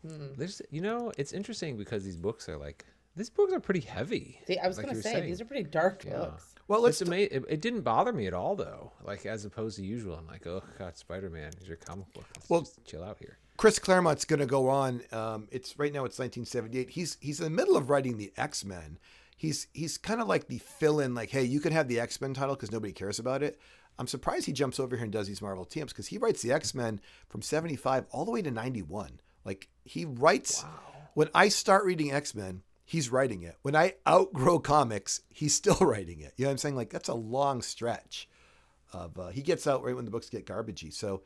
Hmm. 0.07 0.27
There's, 0.37 0.61
you 0.69 0.81
know, 0.81 1.11
it's 1.17 1.33
interesting 1.33 1.77
because 1.77 2.03
these 2.03 2.15
books 2.17 2.47
are 2.47 2.57
like, 2.57 2.85
these 3.15 3.29
books 3.31 3.51
are 3.53 3.59
pretty 3.59 3.81
heavy. 3.81 4.39
See, 4.47 4.57
I 4.59 4.67
was 4.67 4.77
like 4.77 4.85
gonna 4.85 5.01
say 5.01 5.13
saying. 5.13 5.25
these 5.25 5.41
are 5.41 5.45
pretty 5.45 5.63
dark 5.69 6.05
Yeah. 6.05 6.17
books. 6.17 6.50
Well, 6.71 6.85
It's 6.87 7.01
ama- 7.01 7.15
it, 7.17 7.43
it 7.49 7.61
didn't 7.61 7.81
bother 7.81 8.13
me 8.13 8.27
at 8.27 8.33
all 8.33 8.55
though. 8.55 8.91
Like 9.03 9.25
as 9.25 9.45
opposed 9.45 9.77
to 9.77 9.83
usual, 9.85 10.15
I'm 10.15 10.27
like, 10.27 10.45
oh 10.47 10.63
god, 10.79 10.97
Spider 10.97 11.29
Man, 11.29 11.51
is 11.61 11.67
your 11.67 11.77
comic 11.77 12.11
book. 12.13 12.25
Let's 12.35 12.49
Well- 12.49 12.67
chill 12.85 13.03
out 13.03 13.17
here. 13.19 13.37
Chris 13.57 13.77
Claremont's 13.77 14.25
going 14.25 14.39
to 14.39 14.47
go 14.47 14.69
on. 14.69 15.01
Um, 15.11 15.47
it's 15.51 15.77
right 15.77 15.93
now. 15.93 16.05
It's 16.05 16.17
1978. 16.17 16.89
He's 16.89 17.17
he's 17.21 17.39
in 17.39 17.43
the 17.43 17.49
middle 17.51 17.77
of 17.77 17.91
writing 17.91 18.17
the 18.17 18.31
X 18.35 18.65
Men. 18.65 18.97
He's 19.37 19.67
he's 19.73 19.97
kind 19.99 20.19
of 20.19 20.27
like 20.27 20.47
the 20.47 20.57
fill 20.57 20.99
in. 20.99 21.13
Like, 21.13 21.29
hey, 21.29 21.43
you 21.43 21.59
can 21.59 21.71
have 21.71 21.87
the 21.87 21.99
X 21.99 22.19
Men 22.21 22.33
title 22.33 22.55
because 22.55 22.71
nobody 22.71 22.91
cares 22.93 23.19
about 23.19 23.43
it. 23.43 23.59
I'm 23.99 24.07
surprised 24.07 24.45
he 24.47 24.53
jumps 24.53 24.79
over 24.79 24.95
here 24.95 25.03
and 25.03 25.11
does 25.13 25.27
these 25.27 25.41
Marvel 25.43 25.65
teams 25.65 25.91
because 25.91 26.07
he 26.07 26.17
writes 26.17 26.41
the 26.41 26.51
X 26.53 26.73
Men 26.73 26.99
from 27.29 27.43
75 27.43 28.05
all 28.09 28.25
the 28.25 28.31
way 28.31 28.41
to 28.41 28.49
91. 28.49 29.19
Like 29.45 29.67
he 29.83 30.05
writes. 30.05 30.63
Wow. 30.63 30.69
When 31.13 31.29
I 31.35 31.49
start 31.49 31.83
reading 31.85 32.11
X 32.11 32.33
Men, 32.33 32.63
he's 32.91 33.09
writing 33.09 33.41
it. 33.41 33.55
When 33.61 33.73
I 33.73 33.93
outgrow 34.05 34.59
comics, 34.59 35.21
he's 35.29 35.55
still 35.55 35.77
writing 35.81 36.19
it. 36.19 36.33
You 36.35 36.43
know 36.43 36.49
what 36.49 36.51
I'm 36.51 36.57
saying? 36.57 36.75
Like 36.75 36.89
that's 36.89 37.07
a 37.07 37.13
long 37.13 37.61
stretch. 37.61 38.27
Of 38.91 39.17
uh, 39.17 39.29
he 39.29 39.41
gets 39.41 39.65
out 39.65 39.81
right 39.85 39.95
when 39.95 40.03
the 40.03 40.11
books 40.11 40.29
get 40.29 40.45
garbagey. 40.45 40.91
So 40.93 41.21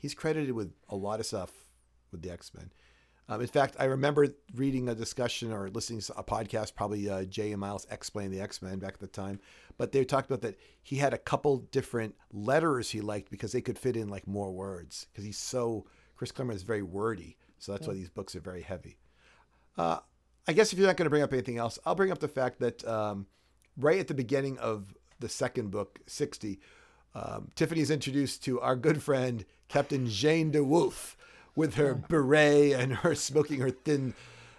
he's 0.00 0.14
credited 0.14 0.52
with 0.52 0.72
a 0.88 0.94
lot 0.94 1.18
of 1.18 1.26
stuff 1.26 1.50
with 2.12 2.22
the 2.22 2.30
X 2.30 2.52
Men. 2.54 2.70
Um, 3.28 3.40
in 3.40 3.48
fact, 3.48 3.74
I 3.80 3.86
remember 3.86 4.28
reading 4.54 4.88
a 4.88 4.94
discussion 4.94 5.52
or 5.52 5.68
listening 5.70 6.00
to 6.02 6.16
a 6.16 6.22
podcast, 6.22 6.76
probably 6.76 7.10
uh, 7.10 7.24
Jay 7.24 7.50
and 7.50 7.60
Miles 7.60 7.84
X-Plain 7.90 8.30
the 8.30 8.40
X 8.40 8.62
Men 8.62 8.78
back 8.78 8.94
at 8.94 9.00
the 9.00 9.08
time, 9.08 9.40
but 9.78 9.90
they 9.90 10.04
talked 10.04 10.30
about 10.30 10.42
that 10.42 10.56
he 10.82 10.96
had 10.96 11.12
a 11.12 11.18
couple 11.18 11.58
different 11.72 12.14
letters 12.32 12.90
he 12.90 13.00
liked 13.00 13.28
because 13.28 13.50
they 13.50 13.60
could 13.60 13.78
fit 13.78 13.96
in 13.96 14.08
like 14.08 14.28
more 14.28 14.52
words 14.52 15.08
because 15.10 15.24
he's 15.24 15.38
so 15.38 15.84
Chris 16.14 16.30
Claremont 16.30 16.56
is 16.56 16.62
very 16.62 16.82
wordy, 16.82 17.36
so 17.58 17.72
that's 17.72 17.88
why 17.88 17.94
these 17.94 18.10
books 18.10 18.36
are 18.36 18.40
very 18.40 18.62
heavy. 18.62 18.98
Uh, 19.76 19.98
I 20.46 20.52
guess 20.52 20.72
if 20.72 20.78
you're 20.78 20.88
not 20.88 20.96
going 20.96 21.06
to 21.06 21.10
bring 21.10 21.22
up 21.22 21.32
anything 21.32 21.58
else, 21.58 21.78
I'll 21.86 21.94
bring 21.94 22.10
up 22.10 22.18
the 22.18 22.28
fact 22.28 22.58
that 22.60 22.86
um, 22.86 23.26
right 23.76 23.98
at 23.98 24.08
the 24.08 24.14
beginning 24.14 24.58
of 24.58 24.94
the 25.20 25.28
second 25.28 25.70
book, 25.70 26.00
60, 26.06 26.58
um, 27.14 27.50
Tiffany's 27.54 27.90
introduced 27.90 28.42
to 28.44 28.60
our 28.60 28.74
good 28.74 29.02
friend, 29.02 29.44
Captain 29.68 30.06
Jane 30.08 30.50
DeWolff, 30.50 31.14
with 31.54 31.74
her 31.74 31.94
beret 31.94 32.72
and 32.72 32.92
her 32.96 33.14
smoking 33.14 33.60
her 33.60 33.70
thin. 33.70 34.14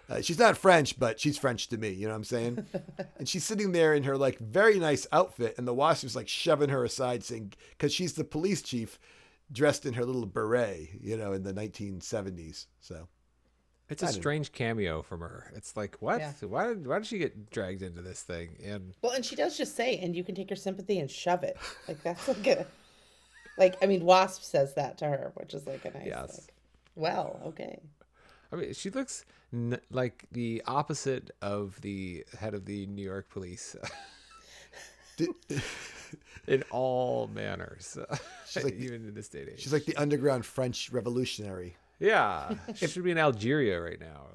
Uh, 0.10 0.22
she's 0.22 0.40
not 0.40 0.58
French, 0.58 1.00
but 1.00 1.20
she's 1.20 1.38
French 1.38 1.68
to 1.70 1.78
me. 1.78 1.90
You 1.90 2.08
know 2.08 2.14
what 2.14 2.18
I'm 2.18 2.24
saying? 2.24 2.66
and 3.18 3.28
she's 3.28 3.44
sitting 3.44 3.72
there 3.72 3.94
in 3.94 4.04
her 4.04 4.18
like 4.18 4.38
very 4.40 4.80
nice 4.80 5.08
outfit, 5.12 5.56
and 5.58 5.68
the 5.68 5.74
wasp 5.74 6.04
is 6.04 6.16
like 6.16 6.28
shoving 6.28 6.70
her 6.70 6.84
aside, 6.84 7.24
saying, 7.24 7.54
because 7.72 7.94
she's 7.94 8.14
the 8.14 8.24
police 8.24 8.62
chief 8.62 9.00
dressed 9.52 9.86
in 9.86 9.94
her 9.94 10.06
little 10.06 10.26
beret, 10.26 10.90
you 11.02 11.18
know, 11.18 11.34
in 11.34 11.44
the 11.44 11.54
1970s. 11.54 12.68
So 12.80 13.08
It's 13.90 14.02
a 14.02 14.08
strange 14.08 14.52
cameo 14.54 15.02
from 15.02 15.20
her. 15.20 15.52
It's 15.56 15.76
like, 15.78 15.98
what? 16.00 16.20
Yeah. 16.20 16.32
Why 16.48 16.68
did 16.68 16.88
why 16.88 16.98
did 17.00 17.08
she 17.08 17.18
get 17.20 17.50
dragged 17.52 17.82
into 17.82 18.02
this 18.02 18.22
thing? 18.24 18.58
And 18.64 18.94
Well, 19.02 19.12
and 19.12 19.24
she 19.26 19.36
does 19.36 19.58
just 19.58 19.76
say, 19.76 19.98
and 20.00 20.16
you 20.16 20.24
can 20.24 20.34
take 20.36 20.50
your 20.50 20.58
sympathy 20.58 21.00
and 21.00 21.12
shove 21.12 21.44
it. 21.44 21.58
Like 21.88 22.02
that's 22.02 22.28
like 22.28 22.48
a, 22.48 22.66
like 23.58 23.76
I 23.84 23.86
mean, 23.86 24.04
Wasp 24.06 24.42
says 24.44 24.74
that 24.76 24.98
to 25.00 25.06
her, 25.06 25.32
which 25.36 25.54
is 25.54 25.68
like 25.68 25.86
a 25.86 25.92
nice. 25.92 26.08
Yes. 26.08 26.40
Like, 26.40 26.54
well, 26.96 27.40
okay. 27.48 27.80
I 28.52 28.56
mean, 28.56 28.74
she 28.74 28.90
looks 28.90 29.26
n- 29.52 29.80
like 29.92 30.26
the 30.32 30.62
opposite 30.66 31.32
of 31.42 31.80
the 31.82 32.24
head 32.40 32.54
of 32.54 32.66
the 32.66 32.86
New 32.88 33.04
York 33.04 33.30
police 33.30 33.76
in 36.48 36.64
all 36.72 37.28
manners, 37.34 37.98
She's 38.50 38.64
like- 38.64 38.74
even 38.80 39.08
in 39.08 39.14
this 39.14 39.30
day 39.30 39.42
and 39.42 39.50
age. 39.50 39.60
she's 39.62 39.74
like 39.74 39.86
the 39.86 39.96
underground 39.98 40.46
French 40.46 40.92
revolutionary. 40.92 41.76
Yeah, 42.00 42.54
it 42.82 42.90
should 42.90 43.04
be 43.04 43.12
in 43.12 43.18
Algeria 43.18 43.82
right 43.82 44.00
now. 44.00 44.28